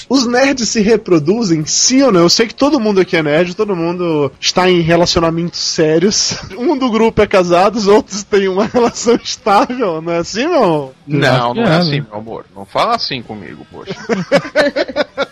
[0.09, 2.23] Os nerds se reproduzem, sim ou não?
[2.23, 6.37] Eu sei que todo mundo aqui é nerd, todo mundo está em relacionamentos sérios.
[6.57, 10.95] Um do grupo é casado, os outros têm uma relação estável, não é assim, meu?
[11.07, 12.47] Não, não é É, assim, meu amor.
[12.55, 13.95] Não fala assim comigo, poxa.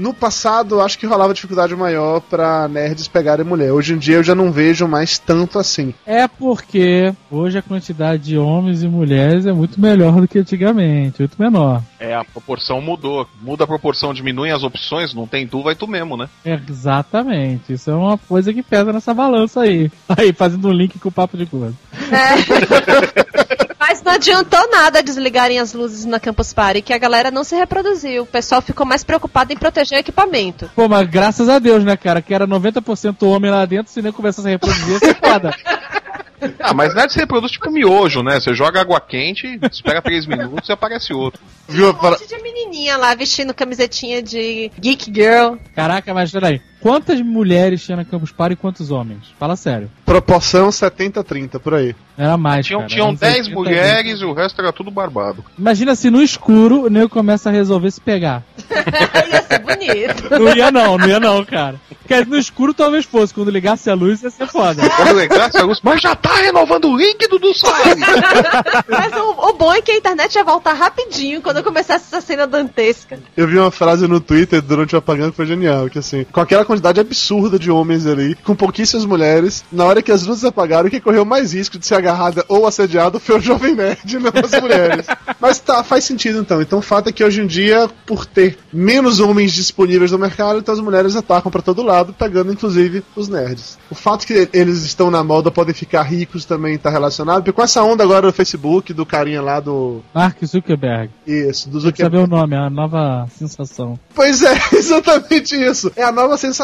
[0.00, 3.70] No passado, acho que rolava dificuldade maior pra nerds pegarem mulher.
[3.70, 5.92] Hoje em dia eu já não vejo mais tanto assim.
[6.06, 11.20] É porque hoje a quantidade de homens e mulheres é muito melhor do que antigamente,
[11.20, 11.82] muito menor.
[11.98, 13.28] É, a proporção mudou.
[13.42, 16.30] Muda a proporção, diminuem as opções, não tem tu, vai tu mesmo, né?
[16.46, 17.74] Exatamente.
[17.74, 19.90] Isso é uma coisa que pesa nessa balança aí.
[20.08, 21.76] Aí, fazendo um link com o papo de gordo.
[21.92, 23.60] É.
[23.90, 27.56] Mas não adiantou nada desligarem as luzes na Campus Party, que a galera não se
[27.56, 28.22] reproduziu.
[28.22, 30.70] O pessoal ficou mais preocupado em proteger o equipamento.
[30.74, 32.22] Pô, mas graças a Deus, né, cara?
[32.22, 35.54] Que era 90% homem lá dentro, se nem começasse a reproduzir, ia ser foda.
[36.58, 38.40] Ah, mas nerd se reproduz tipo miojo, né?
[38.40, 41.40] Você joga água quente, espera três minutos e aparece outro.
[41.68, 41.88] Viu?
[41.88, 45.56] a Um monte de menininha lá vestindo camisetinha de Geek Girl.
[45.74, 46.60] Caraca, mas peraí.
[46.80, 49.34] Quantas mulheres tinha na Campus Party e quantos homens?
[49.38, 49.90] Fala sério.
[50.04, 51.94] Proporção 70-30, por aí.
[52.16, 52.90] Era mais, Tinham, cara.
[52.90, 55.44] tinham Eram 10 70, mulheres e o resto era tudo barbado.
[55.58, 58.42] Imagina se no escuro o nego começa a resolver se pegar.
[59.30, 60.30] Ia ser bonito.
[60.30, 61.80] Não ia não, não ia não, cara.
[62.10, 64.82] Porque no escuro talvez fosse, quando ligasse a luz ia ser foda.
[64.90, 67.96] Quando ligasse a luz, mas já tá renovando o líquido do Salles!
[68.88, 72.46] Mas o, o bom é que a internet ia voltar rapidinho quando começasse essa cena
[72.46, 73.18] dantesca.
[73.36, 76.40] Eu vi uma frase no Twitter durante o apagão que foi genial, que assim, com
[76.40, 80.88] aquela quantidade absurda de homens ali, com pouquíssimas mulheres, na hora que as luzes apagaram,
[80.88, 84.60] quem correu mais risco de ser agarrada ou assediado foi o jovem nerd, não as
[84.60, 85.06] mulheres.
[85.40, 86.62] Mas tá, faz sentido então.
[86.62, 90.60] Então o fato é que hoje em dia, por ter menos homens disponíveis no mercado,
[90.60, 93.76] então as mulheres atacam pra todo lado, pegando inclusive os nerds.
[93.90, 97.62] O fato que eles estão na moda, podem ficar ricos também tá relacionado, porque com
[97.62, 100.02] essa onda agora do Facebook, do carinha lá do...
[100.14, 101.10] Mark Zuckerberg.
[101.26, 102.32] Isso, do Tem que saber Zuckerberg.
[102.32, 103.98] o nome, é a nova sensação.
[104.14, 105.90] Pois é, exatamente isso.
[105.96, 106.59] É a nova sensação.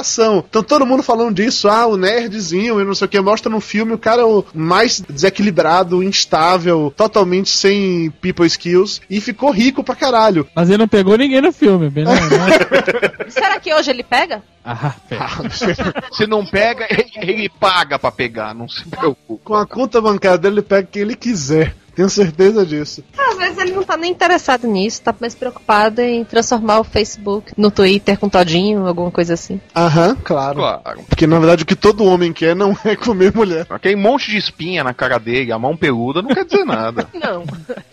[0.48, 3.60] Então todo mundo falando disso, ah, o nerdzinho e não sei o que, mostra no
[3.60, 9.94] filme o cara o mais desequilibrado, instável, totalmente sem people skills e ficou rico pra
[9.94, 10.46] caralho.
[10.54, 12.04] Mas ele não pegou ninguém no filme, bem?
[13.28, 14.42] Será que hoje ele pega?
[14.64, 15.28] Ah, pera.
[16.12, 19.44] Se não pega, ele, ele paga pra pegar, não se preocupe.
[19.44, 21.74] Com a conta bancária dele, ele pega quem ele quiser.
[21.96, 23.02] Tenho certeza disso.
[23.18, 27.52] Às vezes ele não tá nem interessado nisso, tá mais preocupado em transformar o Facebook
[27.56, 29.58] no Twitter com todinho, alguma coisa assim.
[29.74, 30.58] Aham, claro.
[30.58, 31.00] Claro.
[31.08, 33.66] Porque na verdade o que todo homem quer não é comer mulher.
[33.70, 37.08] Aquele monte de espinha na cara dele, a mão peluda, não quer dizer nada.
[37.16, 37.44] Não.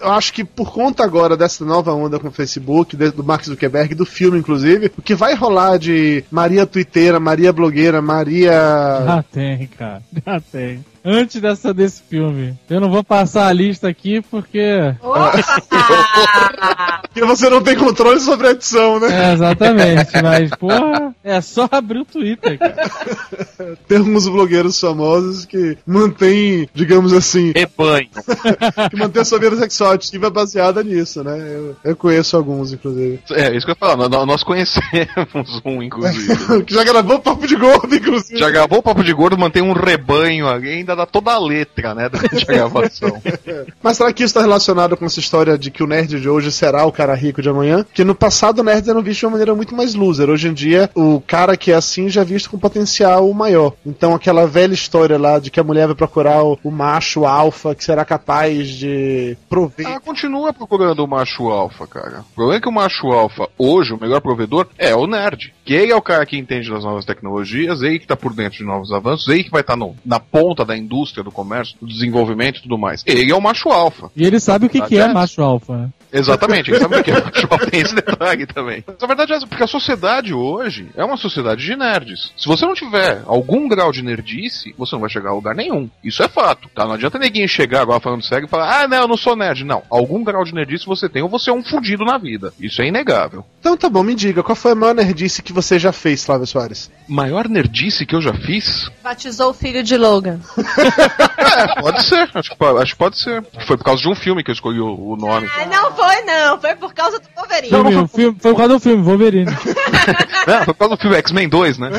[0.02, 3.96] Eu acho que por conta agora dessa nova onda com o Facebook, do Mark Zuckerberg,
[3.96, 8.52] do filme inclusive, o que vai rolar de Maria Twitteira, Maria Blogueira, Maria.
[8.52, 10.02] Já tem, cara.
[10.26, 10.84] Já tem.
[11.06, 12.58] Antes dessa desse filme.
[12.70, 14.96] Eu não vou passar a lista aqui porque.
[17.14, 19.30] Porque você não tem controle sobre a edição, né?
[19.30, 22.90] É, exatamente, mas, porra, é só abrir o Twitter, cara.
[23.88, 28.10] Tem alguns blogueiros famosos que mantêm, digamos assim, Rebanho.
[28.90, 31.38] que mantêm a sua vida sexual ativa baseada nisso, né?
[31.38, 33.20] Eu, eu conheço alguns, inclusive.
[33.32, 36.64] É, isso que eu ia falar, nós, nós conhecemos um, inclusive.
[36.64, 38.40] que já gravou papo de gordo, inclusive.
[38.40, 41.94] Já gravou o Papo de Gordo, mantém um rebanho ali, ainda dá toda a letra,
[41.94, 43.22] né, durante a gravação.
[43.82, 46.52] Mas será que isso está relacionado com essa história de que o nerd de hoje
[46.52, 47.86] será o cara rico de amanhã?
[47.94, 50.30] Que no passado o nerd era visto de uma maneira muito mais loser.
[50.30, 53.74] Hoje em dia, o cara que é assim já é visto com potencial maior.
[53.86, 57.76] Então aquela velha história lá de que a mulher vai procurar o, o macho alfa
[57.76, 59.88] que será capaz de prover.
[59.88, 62.22] Ela continua procurando o macho alfa, cara.
[62.32, 65.54] O problema é que o macho alfa, hoje, o melhor provedor, é o nerd.
[65.66, 68.60] Que ele é o cara que entende das novas tecnologias, ele que tá por dentro
[68.60, 72.60] de novos avanços, ele que vai estar na ponta da indústria, do comércio, do desenvolvimento
[72.60, 73.04] e tudo mais.
[73.06, 74.12] Ele é o macho alfa.
[74.16, 77.22] E ele sabe o que, que é macho alfa, Exatamente, ele sabe o que é
[77.70, 78.84] tem esse detalhe também.
[78.86, 82.32] Mas a verdade é essa, porque a sociedade hoje é uma sociedade de nerds.
[82.38, 85.90] Se você não tiver algum grau de nerdice, você não vai chegar a lugar nenhum.
[86.04, 86.86] Isso é fato, tá?
[86.86, 89.64] Não adianta ninguém chegar agora falando sério e falar, ah, não, eu não sou nerd.
[89.64, 92.54] Não, algum grau de nerdice você tem ou você é um fudido na vida.
[92.60, 93.44] Isso é inegável.
[93.60, 96.46] Então tá bom, me diga, qual foi a maior nerdice que você já fez, Flávio
[96.46, 96.92] Soares?
[97.08, 98.92] Maior nerdice que eu já fiz?
[99.04, 100.40] Batizou o filho de Logan.
[101.54, 102.30] É, pode ser.
[102.34, 103.44] Acho que, acho que pode ser.
[103.68, 105.48] Foi por causa de um filme que eu escolhi o, o nome.
[105.56, 107.70] Ah, não foi não, foi por causa do Wolverine.
[107.70, 109.46] Filme, o filme, foi por causa do filme, Wolverine.
[109.46, 111.90] Não, foi por causa do filme X-Men 2, né?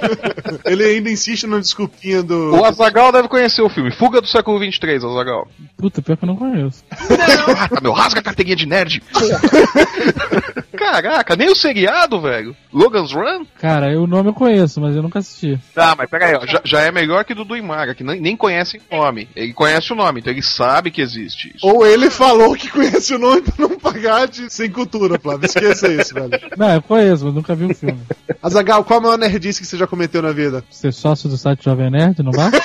[0.64, 2.56] Ele ainda insiste na desculpinha do.
[2.56, 3.90] O Azagal deve conhecer o filme.
[3.90, 5.48] Fuga do século 23, Azagal.
[5.76, 6.84] Puta, pior que eu não conheço.
[6.90, 9.02] Caraca, meu, rasga a carteirinha de nerd.
[10.76, 12.54] Caraca, nem o seriado, velho.
[12.72, 13.44] Logan's Run?
[13.58, 15.58] Cara, o nome eu conheço, mas eu nunca assisti.
[15.74, 18.36] Tá, mas peraí, ó, já, já é melhor que do do Imaga, que nem, nem
[18.36, 19.28] conhece o nome.
[19.34, 21.66] Ele conhece o nome, então ele sabe que existe isso.
[21.66, 25.46] Ou ele falou que conhece o nome pra não pagar de sem cultura, Flávio.
[25.46, 26.30] Esqueça isso, velho.
[26.56, 28.00] Não, eu conheço, mas nunca vi o filme.
[28.42, 30.64] Azagal, qual a maior nerdice que você já cometeu na vida?
[30.70, 32.50] Ser sócio do site Jovem Nerd, não vai?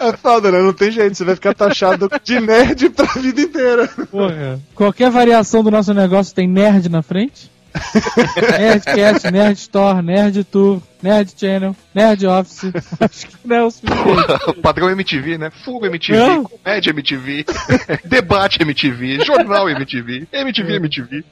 [0.00, 0.60] É foda, né?
[0.60, 3.88] Não tem jeito, você vai ficar taxado de nerd pra vida inteira.
[4.10, 4.60] Porra.
[4.74, 7.50] Qualquer variação do nosso negócio tem nerd na frente?
[8.58, 12.72] Nerdcast, Nerd Store, Nerd Tour, Nerd Channel, Nerd Office.
[12.98, 14.62] Acho que não é o suficiente.
[14.62, 15.50] Padrão MTV, né?
[15.62, 16.44] Fuga MTV, Não.
[16.44, 17.44] comédia MTV,
[18.06, 21.24] debate MTV, jornal MTV, MTV MTV.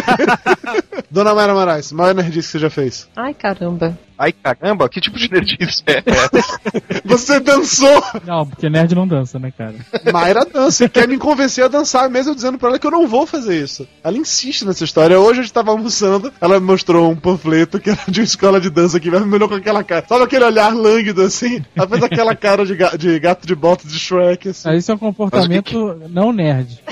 [1.10, 3.06] Dona Mayra Moraes, maior nerdice que você já fez?
[3.14, 3.98] Ai, caramba.
[4.18, 7.02] Ai caramba, que tipo de nerdice é essa?
[7.04, 8.02] Você dançou!
[8.24, 9.74] Não, porque nerd não dança, né, cara?
[10.10, 12.90] Mayra dança e quer me convencer a dançar, mesmo eu dizendo pra ela que eu
[12.90, 13.86] não vou fazer isso.
[14.02, 15.20] Ela insiste nessa história.
[15.20, 18.58] Hoje a gente tava almoçando, ela me mostrou um panfleto que era de uma escola
[18.58, 20.04] de dança que me olhou com aquela cara.
[20.08, 21.64] Sabe aquele olhar lânguido assim?
[21.74, 24.68] Ela fez aquela cara de, ga- de gato de bota de Shrek, assim.
[24.68, 26.82] Aí isso é um comportamento não nerd.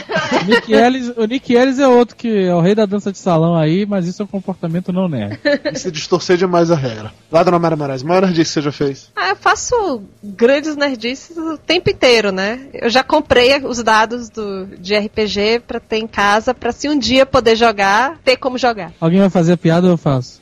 [0.40, 3.18] O Nick, Ellis, o Nick Ellis é outro que é o rei da dança de
[3.18, 5.38] salão aí, mas isso é um comportamento não nerd.
[5.74, 7.12] Se distorcer demais a regra.
[7.30, 9.10] Lá, Dona Mayra Moraes, maior nerdice que você já fez?
[9.16, 12.60] Ah, eu faço grandes nerdices o tempo inteiro, né?
[12.72, 16.98] Eu já comprei os dados do, de RPG pra ter em casa, pra se um
[16.98, 18.92] dia poder jogar, ter como jogar.
[19.00, 20.40] Alguém vai fazer a piada ou eu faço?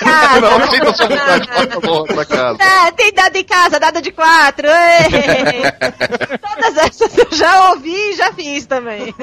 [0.00, 2.58] Casa, não, pode falar pra casa.
[2.60, 4.68] Ah, tem dado em casa, dado de quatro.
[6.40, 9.14] Todas essas eu já ouvi e já fiz também.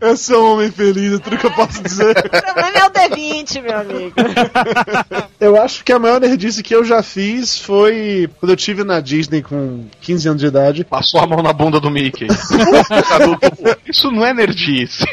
[0.00, 2.16] Eu sou um homem feliz, é tudo que eu posso dizer.
[2.28, 4.14] O problema é o D20, meu amigo.
[5.40, 9.00] Eu acho que a maior nerdice que eu já fiz foi quando eu tive na
[9.00, 10.84] Disney com 15 anos de idade.
[10.84, 12.26] Passou a mão na bunda do Mickey.
[13.86, 15.04] Isso não é nerdice.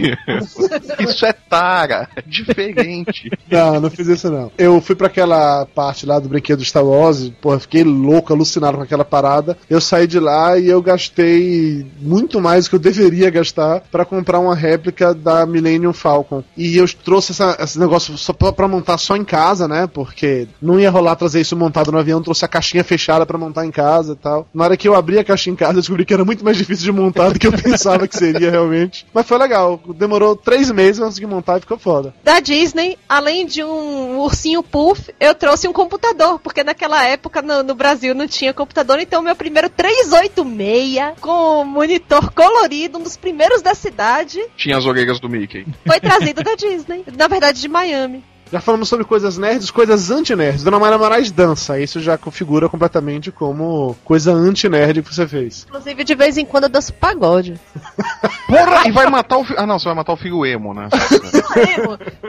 [1.00, 2.10] Isso é tara.
[2.16, 3.30] É diferente.
[3.50, 4.52] Não, não fiz isso não.
[4.58, 8.84] Eu fui pra aquela parte lá do brinquedo Star Wars, porra, fiquei louco, alucinado com
[8.84, 9.58] aquela parada.
[9.70, 14.04] Eu saí de lá e eu gastei muito mais do que eu deveria gastar pra
[14.04, 16.44] comprar uma réplica da Millennium Falcon.
[16.58, 19.88] E eu trouxe essa- esse negócio só pra montar só em casa, né?
[19.88, 23.66] Porque não ia rolar trazer isso montado no avião, trouxe a caixinha fechada pra montar
[23.66, 24.48] em casa e tal.
[24.54, 26.58] Na hora que eu abri a caixinha em casa, eu descobri que era muito mais
[26.58, 29.06] difícil de montar do que eu pensava que seria realmente.
[29.14, 29.80] Mas foi legal.
[29.96, 32.14] Demorou três meses, eu consegui montar e ficou foda.
[32.22, 37.64] Da Disney, além de um ursinho puff, eu trouxe um computador, porque naquela época no,
[37.64, 43.62] no Brasil não tinha computador, então meu primeiro 386 com monitor colorido, um dos primeiros
[43.62, 45.66] da cidade, Tinha as orelhas do Mickey.
[45.86, 47.04] foi trazido da Disney.
[47.18, 48.24] Na verdade, de Miami.
[48.52, 50.64] Já falamos sobre coisas nerds, coisas anti-nerds.
[50.64, 51.80] Dona Mayra Moraes dança.
[51.80, 55.66] Isso já configura completamente como coisa anti-nerd que você fez.
[55.68, 57.60] Inclusive, de vez em quando eu danço pagode.
[58.48, 59.60] Porra, e vai matar o filho.
[59.60, 60.88] Ah, não, você vai matar o filho emo, né?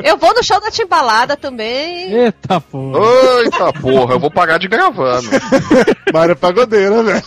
[0.03, 2.11] Eu vou no show da Timbalada também.
[2.11, 2.99] Eita porra.
[3.45, 4.93] Eita porra, eu vou parar de meu.
[6.13, 7.23] Mayra é pagodeira, né?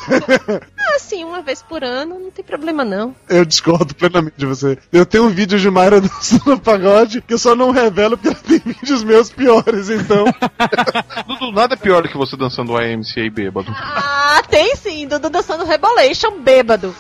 [1.00, 3.16] Assim, uma vez por ano, não tem problema não.
[3.30, 4.78] Eu discordo plenamente de você.
[4.92, 8.60] Eu tenho um vídeo de Mayra dançando pagode que eu só não revelo porque ela
[8.60, 10.26] tem vídeos meus piores, então.
[11.26, 13.74] Dudu, nada é pior do que você dançando o IMCA bêbado.
[13.74, 16.94] Ah, tem sim, Dudu dançando Rebolation bêbado.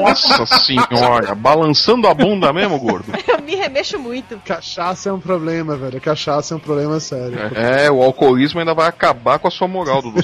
[0.00, 3.12] Nossa senhora, balançando a bunda mesmo, gordo.
[3.28, 4.36] Eu me remexo muito.
[4.44, 6.00] Cachaça é um problema, velho.
[6.00, 7.38] Cachaça é um problema sério.
[7.54, 10.22] É, o alcoolismo ainda vai acabar com a sua moral, Dudu.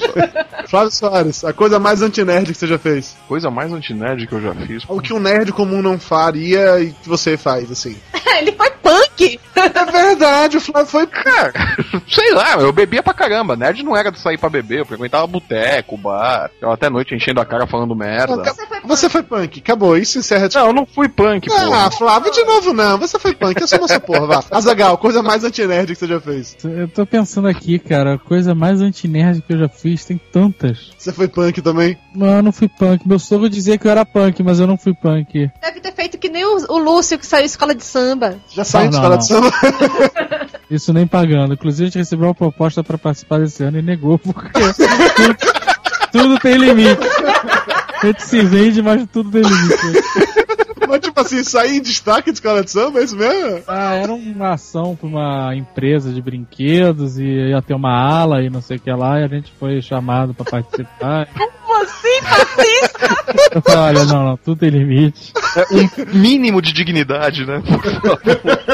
[0.67, 3.15] Flávio Soares, a coisa mais anti-nerd que você já fez.
[3.27, 4.83] Coisa mais antinerd que eu já fiz.
[4.87, 7.95] O que um nerd comum não faria e que você faz, assim.
[8.39, 9.39] Ele foi punk.
[9.55, 11.07] É verdade, o Flávio foi.
[11.07, 11.51] Cara,
[12.07, 13.55] sei lá, eu bebia pra caramba.
[13.55, 16.49] Nerd não era de sair pra beber, eu frequentava boteco, bar.
[16.61, 18.41] Eu até noite enchendo a cara falando merda.
[18.85, 19.97] Você foi punk, acabou.
[19.97, 21.55] Isso encerra a Não, eu não fui punk, pô.
[21.55, 22.97] Ah, Flávio, de novo não.
[22.97, 24.43] Você foi punk, eu sou essa porra, vá.
[24.51, 26.57] Azagal, coisa mais anti-nerd que você já fez.
[26.63, 30.91] Eu tô pensando aqui, cara, a coisa mais anti-nerd que eu já fiz, tem tantas.
[30.97, 31.97] Você foi punk também?
[32.15, 33.05] Não, eu não fui punk.
[33.05, 35.51] Meu sogro dizia que eu era punk, mas eu não fui punk.
[35.61, 38.37] Deve ter feito que nem o, o Lúcio que saiu da escola de samba.
[38.49, 40.49] Já saiu de Não, escola não, de samba?
[40.71, 41.53] Isso nem pagando.
[41.53, 45.37] Inclusive, a gente recebeu uma proposta pra participar desse ano e negou, porque tudo,
[46.11, 47.01] tudo tem limite.
[48.01, 50.37] A gente se vende, mas tudo tem limite.
[50.87, 53.61] Mas tipo assim, sair em destaque de escola de samba, é isso mesmo?
[53.67, 58.49] Ah, era uma ação pra uma empresa de brinquedos e ia ter uma ala e
[58.49, 61.27] não sei o que lá, e a gente foi chamado pra participar.
[61.81, 63.25] Assim, fascista?
[63.55, 65.31] Eu falei, olha, não, não, tudo tem limite.
[65.55, 67.61] É um mínimo de dignidade, né?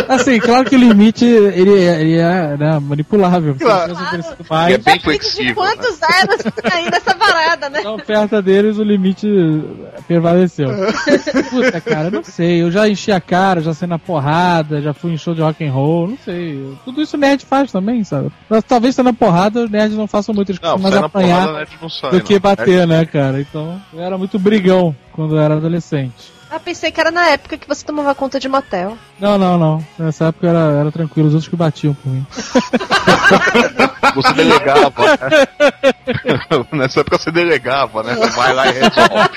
[0.09, 3.53] Assim, claro que o limite, ele, é- ele é né, manipulável.
[3.53, 3.93] Você Claro.
[3.93, 5.45] oferecido É mais, bem Depende de flexível.
[5.47, 5.53] né?
[5.53, 7.81] quantos anos tem ainda essa parada, né?
[7.81, 9.27] na oferta deles o limite
[10.07, 10.69] prevaleceu.
[11.49, 12.61] Puta, cara, não sei.
[12.61, 15.63] Eu já enchi a cara, já saí na porrada, já fui em show de rock
[15.65, 16.73] and roll, não sei.
[16.83, 18.29] Tudo isso o nerd faz também, sabe?
[18.49, 21.41] Mas talvez sendo na porrada, os nerds não façam muito, eles Não, mais na apanhar
[21.47, 21.65] porrada, né?
[21.81, 22.39] Não sai, do que não.
[22.39, 23.41] bater, né, cara?
[23.41, 26.35] Então, eu era muito brigão quando eu era adolescente.
[26.51, 28.97] Eu pensei que era na época que você tomava conta de motel.
[29.19, 29.85] Não, não, não.
[29.99, 32.25] Nessa época era, era tranquilo, os outros que batiam por mim.
[34.15, 35.17] Você delegava, né?
[36.71, 38.15] Nessa época você delegava, né?
[38.15, 39.29] Você vai lá e resolve.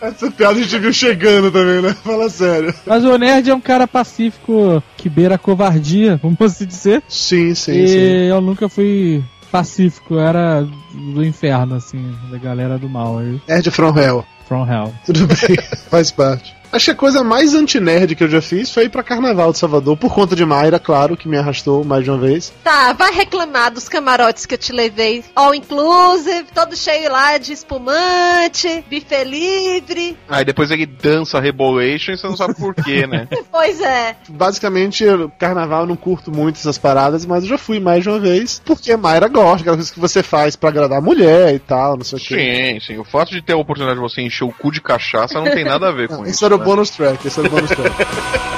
[0.00, 1.96] Essa piada a gente viu chegando também, né?
[2.04, 2.72] Fala sério.
[2.86, 7.02] Mas o nerd é um cara pacífico que beira a covardia, vamos assim dizer.
[7.08, 8.28] Sim, sim, e sim.
[8.28, 13.40] eu nunca fui pacífico, era do inferno, assim, da galera do mal aí.
[13.46, 14.24] Nerd from Hell.
[14.48, 14.94] From Hell.
[15.04, 15.56] Tudo bem,
[15.90, 16.55] faz parte.
[16.76, 19.56] Acho que a coisa mais anti-nerd que eu já fiz foi ir pra Carnaval de
[19.56, 22.52] Salvador, por conta de Mayra, claro, que me arrastou mais de uma vez.
[22.62, 25.24] Tá, vai reclamar dos camarotes que eu te levei.
[25.34, 30.18] All inclusive, todo cheio lá de espumante, buffet livre.
[30.28, 33.26] Aí depois ele dança Rebolation e você não sabe por quê, né?
[33.50, 34.14] Pois é.
[34.28, 35.02] Basicamente,
[35.38, 38.60] Carnaval eu não curto muito essas paradas, mas eu já fui mais de uma vez,
[38.66, 42.04] porque Mayra gosta, aquela coisa que você faz pra agradar a mulher e tal, não
[42.04, 42.78] sei o quê.
[42.80, 42.98] Sim, sim.
[42.98, 45.64] O fato de ter a oportunidade de você encher o cu de cachaça não tem
[45.64, 46.32] nada a ver com Não, isso.
[46.32, 46.65] esse era o né?
[46.66, 47.94] Bônus track, esse era o bônus track.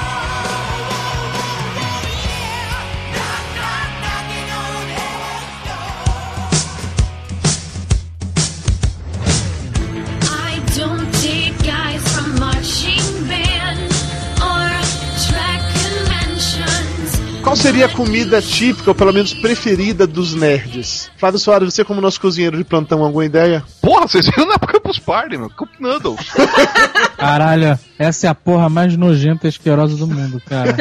[17.69, 21.11] seria a comida típica, ou pelo menos preferida dos nerds?
[21.17, 23.63] Flávio Soares, você como nosso cozinheiro de plantão, alguma ideia?
[23.79, 25.49] Porra, vocês viram na Campus Party, meu.
[25.51, 26.19] Cup Noodles.
[27.17, 30.73] Caralho, essa é a porra mais nojenta e asquerosa do mundo, cara.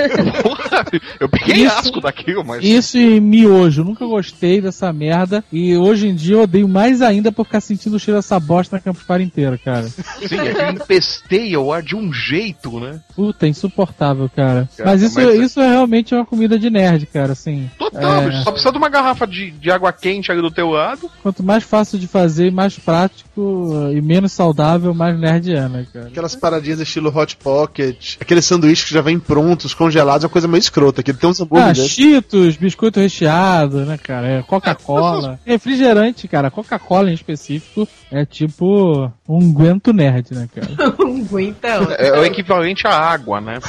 [0.43, 0.85] Porra,
[1.21, 2.65] eu peguei Isso- asco daquilo, mas.
[2.65, 5.45] Isso e miojo, eu nunca gostei dessa merda.
[5.53, 8.77] E hoje em dia eu odeio mais ainda por ficar sentindo o cheiro dessa bosta
[8.77, 9.83] na Campus Party inteira, cara.
[9.89, 13.01] Sim, aquilo empesteia o ar de um jeito, né?
[13.15, 14.69] Puta, é insuportável, cara.
[14.77, 16.78] Cara, Mas isso, mas- isso é realmente uma comida de nerd,
[17.13, 17.71] cara, assim.
[17.79, 18.43] Total, É.
[18.43, 21.11] Só precisa de uma garrafa de, de água quente ali do teu lado.
[21.23, 26.07] Quanto mais fácil de fazer, mais prático e menos saudável, mais nerd é, né, cara?
[26.07, 30.49] Aquelas paradinhas estilo Hot Pocket, aqueles sanduíches que já vêm prontos, congelados, é uma coisa
[30.49, 31.75] meio escrota, que ele tem uns hambúrguer Ah.
[31.75, 34.29] Cheetos, biscoito recheado, né, cara?
[34.29, 35.39] É Coca-Cola.
[35.45, 36.51] Refrigerante, cara.
[36.51, 40.69] Coca-Cola em específico é tipo um guento nerd, né, cara?
[41.41, 41.93] então.
[41.93, 43.59] É, é o equivalente à água, né?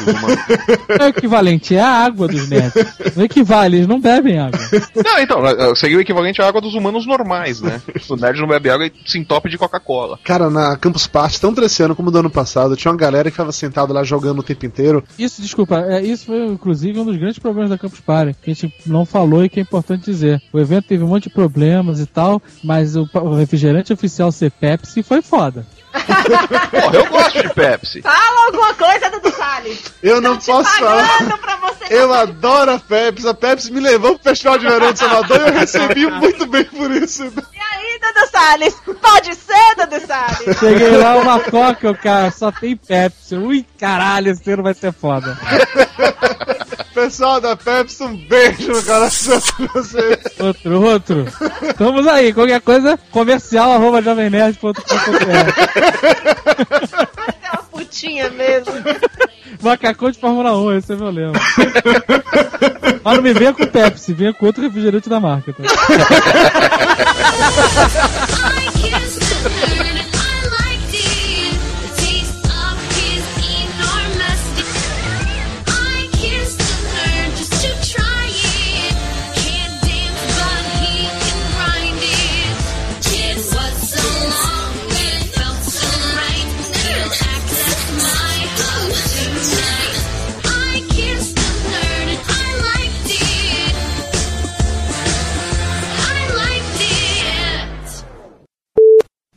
[0.89, 2.88] É o equivalente, é a água dos nerds.
[3.15, 4.59] Não equivale, eles não bebem água.
[5.03, 7.81] Não, então, é, seria o equivalente à água dos humanos normais, né?
[8.09, 10.19] O nerd não bebe água e se entope de Coca-Cola.
[10.23, 13.35] Cara, na Campus Party, tanto desse ano como do ano passado, tinha uma galera que
[13.35, 15.03] ficava sentada lá jogando o tempo inteiro.
[15.17, 18.53] Isso, desculpa, é, isso foi inclusive um dos grandes problemas da Campus Party, que a
[18.53, 20.41] gente não falou e que é importante dizer.
[20.51, 25.03] O evento teve um monte de problemas e tal, mas o refrigerante oficial ser Pepsi
[25.03, 25.65] foi foda.
[25.91, 28.01] Porra, eu gosto de Pepsi.
[28.01, 29.83] Fala alguma coisa, Dudu Salles.
[30.03, 31.37] Eu não posso falar.
[31.39, 31.85] Pra você.
[31.89, 33.27] Eu adoro a Pepsi.
[33.27, 36.65] A Pepsi me levou pro Festival de Verão de Salvador e eu recebi muito bem
[36.65, 37.23] por isso.
[37.23, 38.75] E aí, Dudu Salles?
[39.01, 40.57] Pode ser, Dudu Salles?
[40.59, 43.35] Cheguei lá, uma coca, o cara, só tem Pepsi.
[43.35, 45.37] Ui, caralho, esse ano vai ser foda.
[46.99, 50.19] Pessoal da Pepsi, um beijo no coração de vocês.
[50.37, 51.25] Outro, outro.
[51.61, 54.81] Estamos aí, qualquer coisa, comercial arroba jovemnerd.com.br.
[57.41, 58.73] É uma putinha mesmo.
[59.61, 61.33] Macacão de Fórmula 1, esse é meu lema.
[63.01, 65.53] Mas não me venha com Pepsi, venha com outro refrigerante da marca.
[65.53, 65.63] Tá?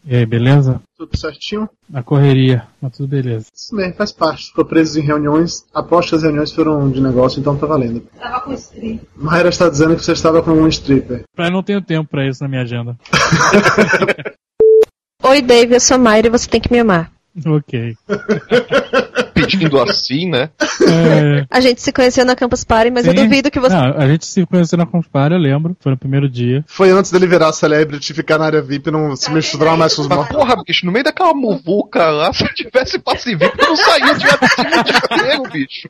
[0.05, 0.81] E aí, beleza?
[0.97, 1.69] Tudo certinho?
[1.89, 3.47] Na correria, mas tudo beleza.
[3.55, 4.47] Isso mesmo, faz parte.
[4.47, 5.65] Ficou preso em reuniões.
[5.73, 8.01] Aposto que as reuniões foram de negócio, então tá valendo.
[8.19, 9.01] Tava com stream.
[9.15, 11.23] Mayra está dizendo que você estava com um stripper.
[11.39, 12.97] Eu não tenho tempo pra isso na minha agenda.
[15.25, 17.13] Oi, Dave, eu sou Mayra e você tem que me amar.
[17.47, 17.97] Ok.
[19.35, 20.51] Pedindo assim, né?
[20.61, 23.23] É, A gente se conheceu na Campus Party, mas eu sim.
[23.25, 23.75] duvido que você.
[23.75, 25.77] Não, a gente se conheceu na Conspire, eu lembro.
[25.81, 26.63] Foi no primeiro dia.
[26.67, 30.03] Foi antes dele virar celebrity, ficar na área VIP e não se misturar mais com
[30.03, 30.37] os mortos.
[30.37, 34.15] porra, bicho, no meio daquela muvuca lá, se eu tivesse passe VIP, eu não saía
[34.15, 35.89] de inteiro, bicho.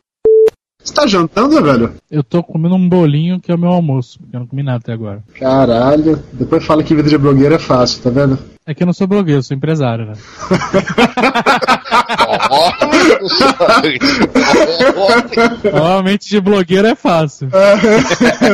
[0.84, 1.94] Você tá jantando, velho?
[2.10, 4.78] Eu tô comendo um bolinho que é o meu almoço, porque eu não comi nada
[4.78, 5.22] até agora.
[5.34, 6.22] Caralho.
[6.32, 8.38] Depois fala que vida de blogueiro é fácil, tá vendo?
[8.66, 10.12] É que eu não sou blogueiro, eu sou empresário, né?
[15.72, 17.48] Normalmente de blogueiro é fácil.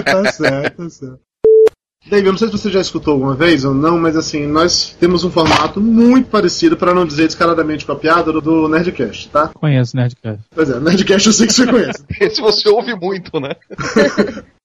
[0.05, 1.28] tá certo, tá certo.
[2.09, 4.97] Dave, eu não sei se você já escutou alguma vez ou não, mas assim, nós
[4.99, 9.49] temos um formato muito parecido, para não dizer descaradamente copiado, do- do Nerdcast, tá?
[9.49, 10.41] Conheço o Nerdcast.
[10.55, 12.05] Pois é, Nerdcast eu sei que você conhece.
[12.21, 13.55] Esse você ouve muito, né?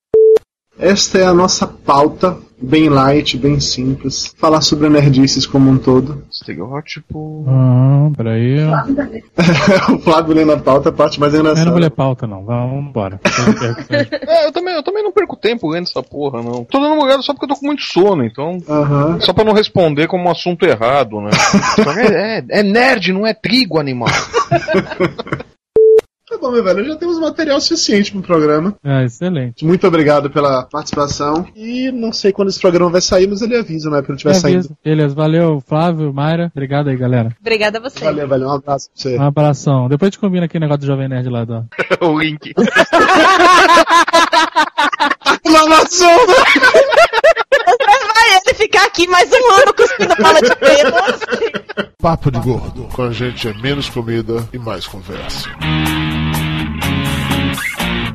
[0.78, 4.34] Esta é a nossa pauta, bem light, bem simples.
[4.38, 6.24] Falar sobre nerdices como um todo.
[6.32, 7.46] Estereótipo.
[7.48, 8.60] Ah, peraí.
[8.60, 8.72] Eu
[9.96, 11.80] o Flávio lendo a pauta é a parte mais não vou engraçada.
[11.80, 12.44] ler pauta, não.
[12.44, 13.20] Vamos embora.
[14.26, 16.64] É, eu também, eu também não perco tempo lendo essa porra, não.
[16.66, 18.58] Tô dando uma olhada só porque eu tô com muito sono, então.
[18.68, 19.20] Aham.
[19.20, 21.30] Só pra não responder como um assunto errado, né?
[22.10, 24.10] é, é, é nerd, não é trigo, animal.
[26.44, 28.76] Bom, meu velho, já temos material suficiente pro programa.
[28.84, 29.64] É, excelente.
[29.64, 31.48] Muito obrigado pela participação.
[31.56, 34.02] E não sei quando esse programa vai sair, mas ele avisa, né?
[34.02, 34.76] Quando tiver saindo.
[34.84, 36.52] Beleza, valeu, Flávio, Mayra.
[36.54, 37.34] Obrigado aí, galera.
[37.40, 38.04] Obrigada a você.
[38.04, 38.48] Valeu, velho.
[38.48, 39.18] Um abraço pra você.
[39.18, 39.88] Um abração.
[39.88, 41.66] Depois a gente combina aquele negócio do Jovem Nerd lá, do...
[42.06, 42.54] o link.
[45.50, 46.18] Lavação!
[48.64, 51.94] ficar aqui mais um ano cuspindo bala de pelo.
[52.02, 52.88] Papo de gordo.
[52.94, 55.50] Com a gente é menos comida e mais conversa.